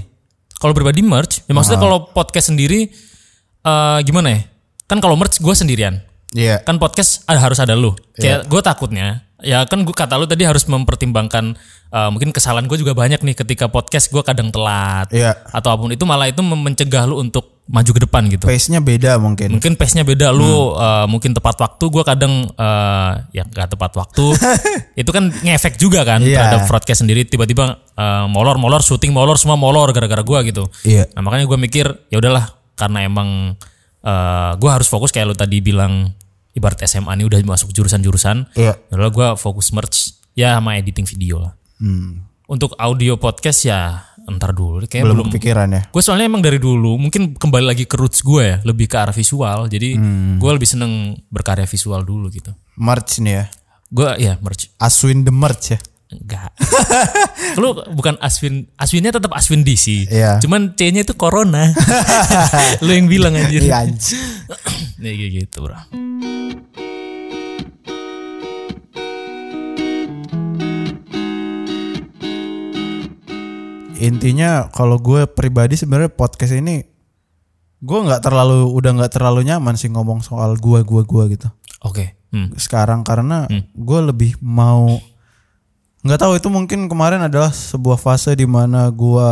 [0.57, 2.87] Kalau pribadi merch, ya maksudnya kalau podcast sendiri
[3.61, 4.41] eh gimana ya?
[4.87, 5.99] Kan kalau merch gue sendirian.
[6.31, 6.63] Iya.
[6.63, 7.91] Kan podcast ada harus ada lu.
[8.15, 12.77] Kayak gue takutnya, ya kan gue kata lu tadi harus mempertimbangkan eh, mungkin kesalahan gue
[12.79, 15.35] juga banyak nih ketika podcast gue kadang telat Iya.
[15.51, 18.47] atau apa pun itu malah itu mencegah lu untuk maju ke depan gitu.
[18.47, 19.59] Pace-nya beda mungkin.
[19.59, 24.25] Mungkin pace-nya beda lu eh, mungkin tepat waktu, gue kadang eh, ya nggak tepat waktu.
[25.01, 26.39] itu kan ngefek juga kan Iya.
[26.39, 30.63] terhadap broadcast sendiri tiba-tiba eh, molor molor syuting molor semua molor gara-gara gue gitu.
[30.87, 31.11] Iya.
[31.13, 33.59] Nah makanya gue mikir ya udahlah karena emang
[34.07, 36.15] eh gue harus fokus kayak lo tadi bilang
[36.55, 38.55] ibarat SMA ini udah masuk jurusan-jurusan.
[38.55, 38.79] Iya.
[38.95, 41.53] Adalah gue fokus merch ya sama editing video lah.
[41.83, 42.23] Hmm.
[42.47, 45.27] Untuk audio podcast ya entar dulu kayak Belum belum.
[45.31, 45.81] kepikiran ya.
[45.87, 49.11] Gue soalnya emang dari dulu mungkin kembali lagi ke roots gue ya lebih ke arah
[49.11, 49.65] visual.
[49.65, 50.35] Jadi Hmm.
[50.35, 50.91] gue lebih seneng
[51.27, 52.51] berkarya visual dulu gitu.
[52.75, 53.45] Merch nih ya.
[53.87, 55.79] Gue ya merch Aswin the merch ya.
[56.07, 56.55] enggak.
[57.59, 60.07] Lu bukan Aswin, Aswinnya tetap Aswin DC.
[60.07, 60.39] Iya.
[60.39, 61.67] Cuman C-nya itu Corona.
[62.85, 63.59] Lu yang bilang anjir.
[63.59, 64.15] Iya anjir.
[65.03, 65.77] Ya kayak gitu bro.
[74.01, 76.85] Intinya kalau gue pribadi sebenarnya podcast ini
[77.77, 81.45] gue nggak terlalu udah nggak terlalu nyaman sih ngomong soal gua gua gua gitu.
[81.85, 82.17] Oke.
[82.27, 82.51] Hmm.
[82.59, 84.99] sekarang karena gue lebih mau
[86.03, 89.27] nggak tahu itu mungkin kemarin adalah sebuah fase di mana gue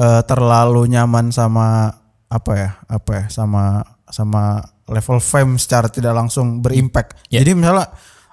[0.00, 1.92] eh, terlalu nyaman sama
[2.32, 7.20] apa ya apa ya sama sama level fame secara tidak langsung berimpact.
[7.30, 7.44] Ya.
[7.44, 7.92] Jadi misalnya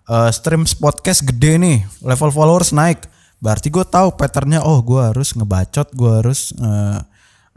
[0.10, 3.06] eh, stream podcast gede nih, level followers naik,
[3.38, 4.66] berarti gue tahu patternnya.
[4.66, 7.00] Oh, gue harus ngebacot, gue harus eh,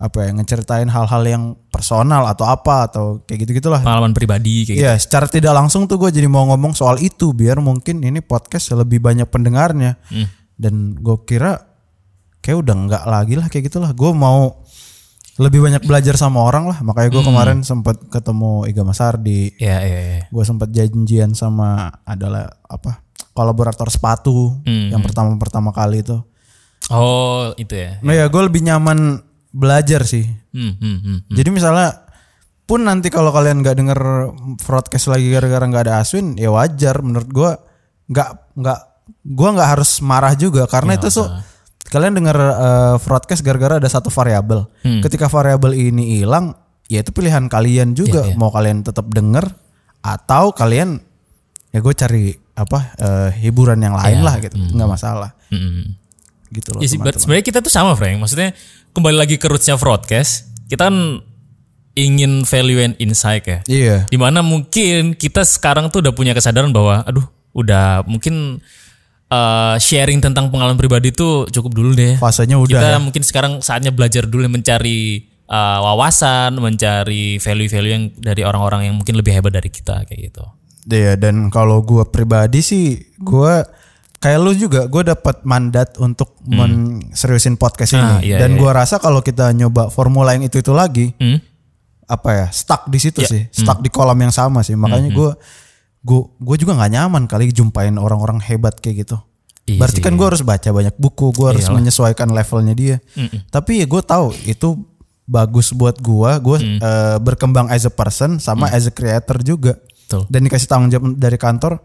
[0.01, 3.85] apa ya ngeceritain hal-hal yang personal atau apa atau kayak gitu gitulah.
[3.85, 4.85] Pengalaman pribadi kayak gitu.
[4.89, 8.73] Iya, secara tidak langsung tuh gue jadi mau ngomong soal itu biar mungkin ini podcast
[8.73, 10.01] lebih banyak pendengarnya.
[10.09, 10.25] Hmm.
[10.57, 11.61] Dan gue kira
[12.41, 13.93] kayak udah nggak lagi lah kayak gitulah.
[13.93, 14.65] Gue mau
[15.37, 16.81] lebih banyak belajar sama orang lah.
[16.81, 17.17] Makanya Hmm.
[17.21, 19.53] gue kemarin sempat ketemu Iga Masardi.
[19.61, 20.23] Iya, iya, iya.
[20.33, 23.05] Gue sempat janjian sama adalah apa
[23.41, 24.93] kolaborator sepatu Hmm.
[24.93, 26.21] yang pertama pertama kali itu.
[26.93, 27.97] Oh, itu ya.
[28.05, 30.29] Nah ya gue lebih nyaman belajar sih.
[30.53, 31.19] Hmm, hmm, hmm.
[31.33, 32.11] Jadi misalnya
[32.69, 34.01] pun nanti kalau kalian nggak denger
[34.63, 37.51] broadcast lagi gara-gara nggak ada Aswin, ya wajar menurut gua
[38.07, 38.81] nggak nggak
[39.35, 41.27] gua nggak harus marah juga karena itu so
[41.91, 44.71] kalian denger eh, broadcast gara-gara ada satu variabel.
[45.03, 46.55] Ketika variabel ini hilang,
[46.87, 49.51] ya itu pilihan kalian juga mau kalian tetap denger
[49.99, 51.03] atau kalian
[51.71, 55.33] ya gue cari apa eh, hiburan yang lain lah gitu, nggak masalah.
[55.49, 55.97] Hmm.
[56.51, 56.83] Gitu loh.
[56.83, 58.19] Ya sebenarnya kita tuh sama Frank.
[58.19, 58.53] Maksudnya
[58.91, 60.51] kembali lagi ke rootsnya broadcast.
[60.67, 61.23] Kita kan
[61.95, 63.59] ingin value and insight ya.
[63.67, 63.97] Iya.
[64.11, 68.63] Di mana mungkin kita sekarang tuh udah punya kesadaran bahwa, aduh, udah mungkin
[69.31, 72.19] uh, sharing tentang pengalaman pribadi tuh cukup dulu deh.
[72.19, 72.99] Fasenya udah kita ya.
[73.03, 79.19] mungkin sekarang saatnya belajar dulu mencari uh, wawasan, mencari value-value yang dari orang-orang yang mungkin
[79.19, 80.45] lebih hebat dari kita kayak gitu.
[80.83, 82.85] Iya dan kalau gua pribadi sih
[83.17, 83.67] gua
[84.17, 88.05] kayak lu juga gue dapat mandat untuk menseriusin podcast ini.
[88.07, 91.41] Ah, iya, dan iya, gua rasa kalau kita nyoba formula yang itu itu lagi Hmm?
[92.05, 93.29] apa ya stuck di situ Iya.
[93.29, 93.43] sih.
[93.51, 94.75] Stuck di kolam yang sama sih.
[94.75, 95.37] Makanya gua
[96.01, 99.17] gua gue juga nggak nyaman kali jumpain orang-orang hebat kayak gitu.
[99.65, 102.97] Iya berarti kan gua harus baca banyak buku gua harus menyesuaikan levelnya dia.
[103.49, 104.81] Tapi ya gue tahu itu
[105.25, 106.37] bagus buat gua.
[106.37, 106.79] Gue Mm.
[106.79, 109.79] eh, berkembang as a person sama as a creator juga
[110.11, 110.27] Betul.
[110.27, 111.79] dan dikasih tanggung jawab dari kantor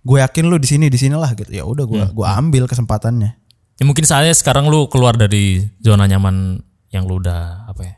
[0.00, 3.40] gue yakin lu di sini di sinilah gitu ya udah gue gua ambil kesempatannya
[3.74, 7.94] Ya mungkin saatnya sekarang lu keluar dari zona nyaman yang lu udah apa ya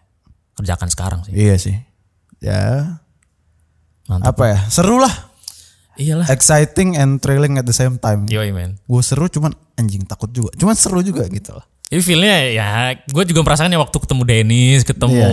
[0.54, 1.34] kerjakan sekarang sih.
[1.34, 1.74] iya sih
[2.38, 2.98] ya
[4.06, 4.34] Mantap.
[4.34, 5.10] apa ya seru lah
[5.94, 6.26] Iyalah.
[6.26, 8.24] exciting and thrilling at the same time.
[8.24, 8.80] Yoi men.
[8.82, 10.48] Gue seru cuman anjing takut juga.
[10.56, 11.66] Cuman seru juga gitu lah.
[11.84, 15.28] Jadi feelnya ya gue juga merasakan ya waktu ketemu Dennis, ketemu Iya,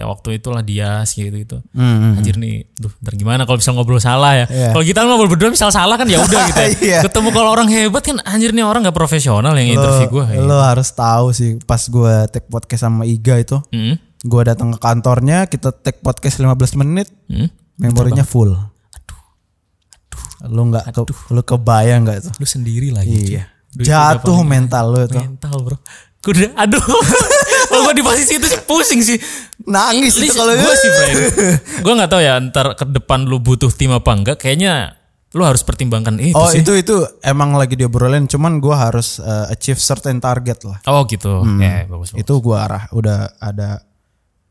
[0.00, 1.60] ya waktu itulah dia gitu gitu.
[1.76, 4.46] Anjir nih, duh, ntar gimana kalau bisa ngobrol salah ya.
[4.48, 4.68] Iya.
[4.72, 6.56] Kalau kita ngobrol berdua misal salah kan ya udah gitu.
[6.56, 6.68] ya.
[6.80, 6.98] Iya.
[7.04, 10.40] Ketemu kalau orang hebat kan anjir nih orang nggak profesional yang interview gue.
[10.40, 13.60] Lo harus tahu sih pas gue take podcast sama Iga itu.
[13.68, 14.00] Hmm.
[14.20, 17.52] Gue datang ke kantornya, kita take podcast 15 menit, Hmm.
[17.76, 18.56] memorinya full.
[18.56, 19.20] Aduh.
[20.48, 21.00] Lu nggak ke,
[21.32, 22.32] lu kebayang nggak tuh?
[22.36, 23.36] Lu sendiri lagi.
[23.36, 23.44] Iya.
[23.70, 25.22] Duit Jatuh mental lu tuh.
[25.22, 25.76] Mental bro.
[26.20, 26.80] Udah, aduh.
[27.70, 29.16] Kalau gue di posisi itu sih pusing sih.
[29.62, 31.18] Nangis itu kalau gue sih Brian.
[31.86, 34.42] Gue nggak tahu ya ntar ke depan lu butuh tim apa enggak.
[34.42, 34.98] Kayaknya
[35.30, 36.66] lu harus pertimbangkan itu Oh sih.
[36.66, 40.82] itu itu emang lagi diobrolin, cuman gue harus uh, achieve certain target lah.
[40.90, 41.46] Oh gitu.
[41.62, 42.10] Ya bagus.
[42.10, 42.18] bagus.
[42.18, 43.86] Itu gue arah udah ada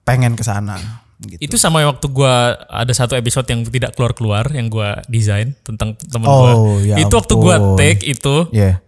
[0.08, 0.80] pengen ke sana.
[1.20, 1.52] Gitu.
[1.52, 6.24] Itu sama waktu gua ada satu episode yang tidak keluar-keluar yang gua desain tentang temen
[6.24, 6.80] Oh, gua.
[6.80, 8.80] ya itu waktu gua take itu Iya.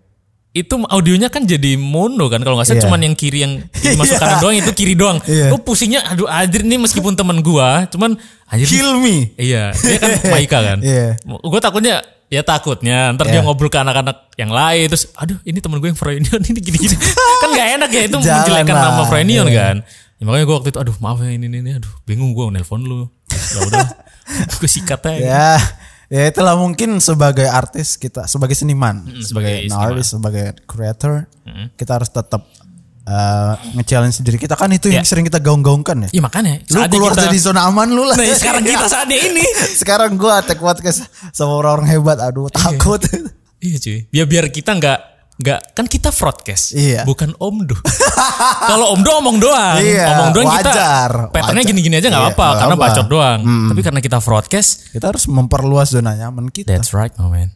[0.52, 2.86] Itu audionya kan jadi mono kan kalau nggak salah Iya.
[2.86, 3.54] cuman yang kiri yang
[4.00, 5.24] masuk kanan doang itu kiri doang.
[5.24, 5.48] Iya.
[5.48, 9.32] Gua pusingnya aduh anjir nih meskipun temen gua cuman anjir Kill me.
[9.36, 10.78] Iya, dia kan Maika kan.
[10.80, 11.16] Iya.
[11.24, 15.78] Gue takutnya ya takutnya ntar dia ngobrol ke anak-anak yang lain terus aduh ini temen
[15.78, 16.96] gue yang Froynion ini gini-gini.
[17.38, 18.84] kan nggak enak ya itu Jangan menjelekkan lah.
[18.86, 19.56] nama Froynion Iya.
[19.58, 19.76] kan.
[20.16, 22.84] Ya, makanya gue waktu itu aduh maaf ya ini ini, ini aduh bingung gue nelpon
[22.84, 23.08] lu.
[23.32, 23.88] Ya udah.
[24.54, 25.16] gue sikat aja.
[25.18, 25.52] Ya,
[26.12, 29.86] ya itulah mungkin sebagai artis kita, sebagai seniman, sebagai an seniman.
[29.88, 31.24] artist, sebagai creator,
[31.74, 32.44] kita harus tetap
[33.04, 35.08] uh, nge-challenge diri kita kan itu yang Ya.
[35.08, 36.10] sering kita gaung-gaungkan ya.
[36.12, 36.60] Iya makanya.
[36.68, 38.14] Lu keluar kita- dari zona aman lu lah.
[38.14, 39.46] Nah, sekarang kita saatnya ini.
[39.82, 43.00] sekarang gua take podcast sama orang-orang hebat, aduh takut.
[43.58, 44.00] Iya cuy.
[44.10, 45.00] Biar biar kita nggak
[45.42, 47.02] nggak kan kita broadcast, Iya.
[47.04, 47.74] bukan omdo.
[48.72, 51.34] Kalau omdo omong doang, Iya, omong doang wajar, kita.
[51.34, 52.84] Patternnya gini-gini aja nggak Iya, apa-apa, karena apa.
[52.88, 53.40] bacot doang.
[53.74, 56.70] Tapi karena kita broadcast, kita harus memperluas zona nyaman kita.
[56.70, 57.50] that's right, my man.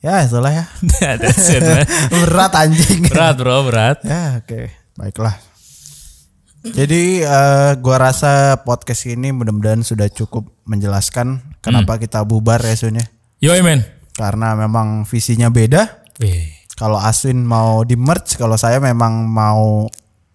[0.00, 0.64] Ya, itulah ya.
[1.20, 1.84] that's it, man.
[2.26, 3.04] Berat anjing.
[3.06, 4.00] Berat bro, berat.
[4.02, 4.72] Ya, oke.
[4.96, 5.36] Baiklah.
[6.60, 13.00] Jadi eh, gua rasa podcast ini mudah-mudahan sudah cukup menjelaskan kenapa kita bubar ya Sun
[13.00, 13.06] ya.
[13.40, 13.80] Yo, man.
[14.12, 16.04] Karena memang visinya beda.
[16.20, 19.84] Wih, Kalau Aswin mau di merge, kalau saya memang mau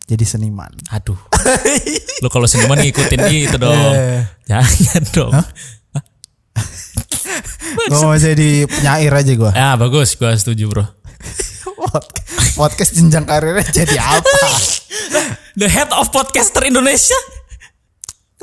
[0.06, 0.70] jadi seniman.
[0.94, 1.18] aduh.
[2.22, 3.74] Lo kalau seniman ngikutin itu dong.
[3.98, 4.22] Eh.
[4.46, 5.34] Jangan dong.
[7.90, 9.52] Gua mau jadi penyair aja gua.
[9.58, 10.86] Ya bagus, gua setuju bro.
[11.76, 12.14] Pod-
[12.56, 14.48] Podcast jenjang karirnya jadi apa?
[15.60, 17.18] The head of podcaster Indonesia.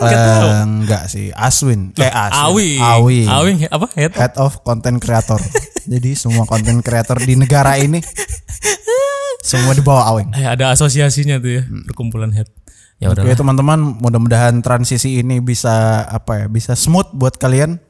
[0.01, 1.93] Eh, enggak sih, Aswin.
[2.01, 2.80] Eh, Aswin.
[2.80, 2.80] Awi.
[2.80, 3.20] Awi.
[3.28, 3.86] Awi apa?
[3.93, 5.36] Head Head of Content Creator.
[5.93, 7.99] Jadi semua content creator di negara ini
[9.43, 10.30] semua di bawah Aweng.
[10.38, 12.47] Eh, ada asosiasinya tuh ya, perkumpulan head.
[13.03, 13.26] Ya udah.
[13.26, 17.82] Oke teman-teman, mudah-mudahan transisi ini bisa apa ya, bisa smooth buat kalian.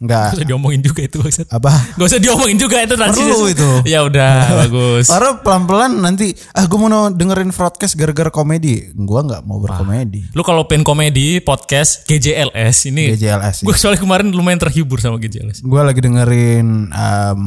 [0.00, 1.46] Gak Enggak usah diomongin juga itu Bangsat.
[1.52, 1.72] apa?
[1.92, 3.20] Gak usah diomongin juga itu transisi.
[3.20, 3.70] Perlu itu.
[3.84, 4.32] Ya udah,
[4.64, 5.12] bagus.
[5.12, 8.88] Karena pelan-pelan nanti ah gue mau dengerin broadcast gara-gara komedi.
[8.96, 10.32] Gua nggak mau berkomedi.
[10.32, 13.60] Lu kalau pengen komedi podcast GJLS ini GJLS.
[13.60, 15.60] Gue soalnya kemarin lumayan terhibur sama GJLS.
[15.60, 17.42] Gue lagi dengerin um,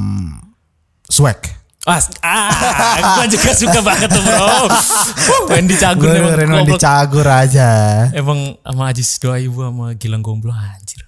[1.10, 1.42] Swag.
[1.90, 4.72] Ah, ah gue juga suka banget tuh bro.
[5.58, 6.78] Wendy Cagur Gue dengerin Wendy.
[6.78, 7.70] Cagur aja.
[8.14, 11.02] Emang sama Ajis Doa Ibu sama Gilang Gomblo anjir.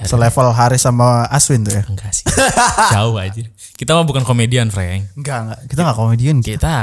[0.00, 1.84] Ya, Selevel Haris sama Aswin tuh ya.
[1.84, 2.24] enggak sih.
[2.88, 3.44] Jauh aja.
[3.76, 5.12] Kita mah bukan komedian, Frank.
[5.12, 5.58] Enggak, enggak.
[5.68, 6.36] Kita enggak komedian.
[6.40, 6.74] Kita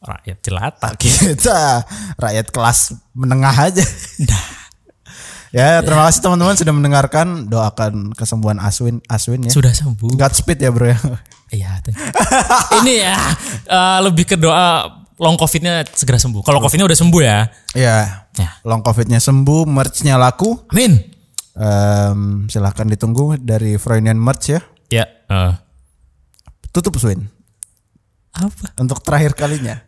[0.00, 0.88] rakyat jelata.
[1.04, 1.84] Kita
[2.16, 3.84] rakyat kelas menengah aja.
[4.24, 4.44] Nah,
[5.54, 7.46] Ya, terima kasih teman-teman sudah mendengarkan.
[7.46, 9.54] Doakan kesembuhan Aswin, Aswin ya.
[9.54, 10.18] sudah sembuh.
[10.18, 10.98] Godspeed ya, Bro ya.
[11.54, 11.78] Iya.
[12.82, 13.14] Ini ya
[13.70, 14.82] eh, lebih ke doa
[15.14, 16.42] long covidnya segera sembuh.
[16.42, 17.46] Kalau covidnya udah sembuh ya.
[17.78, 18.26] Ya.
[18.34, 18.50] Ya.
[18.66, 20.66] Long Covid-nya sembuh, merch-nya laku.
[20.74, 21.13] Amin.
[21.54, 24.60] Em, silahkan ditunggu dari Freudian Merch ya.
[24.90, 25.06] Ya.
[25.06, 25.54] eh,
[26.74, 27.30] Tutup Swin.
[28.34, 28.74] apa?
[28.82, 29.78] Untuk terakhir kalinya.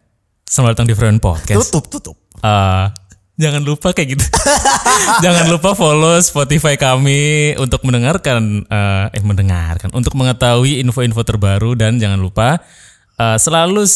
[0.46, 1.58] Selamat datang di Friend Podcast.
[1.58, 2.16] Tutup, tutup.
[2.38, 2.86] Eh,
[3.34, 4.22] jangan lupa kayak gitu.
[5.26, 11.98] jangan lupa follow Spotify kami untuk mendengarkan eh, eh mendengarkan untuk mengetahui info-info terbaru dan
[11.98, 12.62] jangan lupa
[13.16, 13.88] selalu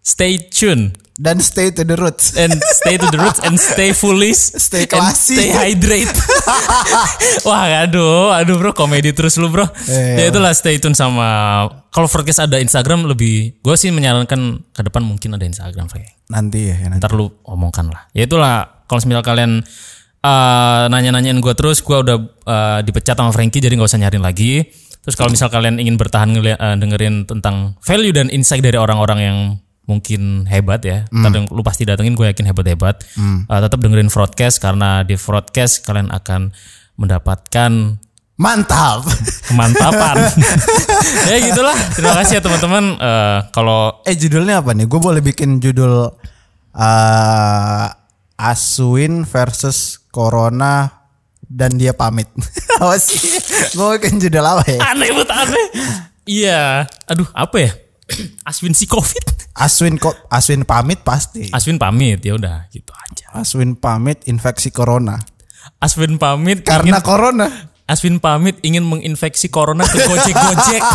[0.00, 2.38] stay tune Dan stay to the roots.
[2.38, 5.34] and stay to the roots and stay foolish Stay classy.
[5.34, 6.14] stay hydrate.
[7.48, 9.66] Wah, aduh, aduh bro, komedi terus lu bro.
[9.90, 10.14] Iya.
[10.14, 11.26] Ya itulah stay tune sama
[11.90, 16.70] kalau podcast ada Instagram lebih gue sih menyarankan ke depan mungkin ada Instagram Frank Nanti
[16.70, 17.02] ya, nanti.
[17.02, 18.06] ntar lu omongkan lah.
[18.14, 19.66] Ya itulah kalau misal kalian
[20.22, 22.16] eh, nanya-nanyain gue terus, gue udah
[22.46, 24.62] eh, dipecat sama Frankie jadi nggak usah nyariin lagi.
[25.02, 29.38] Terus kalau misal kalian ingin bertahan eh, dengerin tentang value dan insight dari orang-orang yang
[29.88, 33.08] mungkin hebat ya, ntar yang lu pasti datengin gue yakin hebat-hebat.
[33.48, 36.52] Eh, tetap dengerin broadcast karena di broadcast kalian akan
[37.00, 37.96] mendapatkan
[38.38, 39.02] Mantap.
[39.50, 40.28] kemantapan.
[41.32, 41.74] ya gitulah.
[41.96, 42.84] Terima kasih ya teman-teman.
[43.00, 44.86] Eh, kalau Eh judulnya apa nih?
[44.86, 46.12] Gue boleh bikin judul
[46.76, 47.86] eh
[48.38, 50.86] Aswin versus Corona
[51.42, 52.28] dan dia pamit.
[52.78, 53.18] apa sih?
[53.74, 54.78] Gue bikin judul apa ya?
[54.94, 55.66] aneh banget aneh.
[56.28, 56.86] Iya.
[57.10, 57.72] Aduh apa ya?
[58.48, 59.47] Aswin si covid.
[59.58, 61.50] Aswin kok Aswin pamit pasti.
[61.50, 63.34] Aswin pamit ya udah gitu aja.
[63.34, 65.18] Aswin pamit infeksi corona.
[65.82, 67.46] Aswin pamit Karena ingin, corona.
[67.90, 70.82] Aswin pamit ingin menginfeksi corona ke Gojek-Gojek.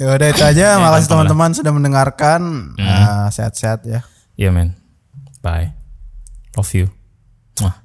[0.00, 0.78] Ya udah itu aja.
[0.78, 1.06] Makasih gampang lah.
[1.10, 2.40] teman-teman sudah mendengarkan.
[2.78, 4.00] Eh, Sehat-sehat ya.
[4.38, 4.78] Iya men.
[5.42, 5.74] Bye.
[6.56, 6.86] Love you.
[7.60, 7.76] Mwah.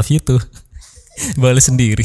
[0.00, 0.40] Love you too.
[1.40, 2.02] Balas sendiri.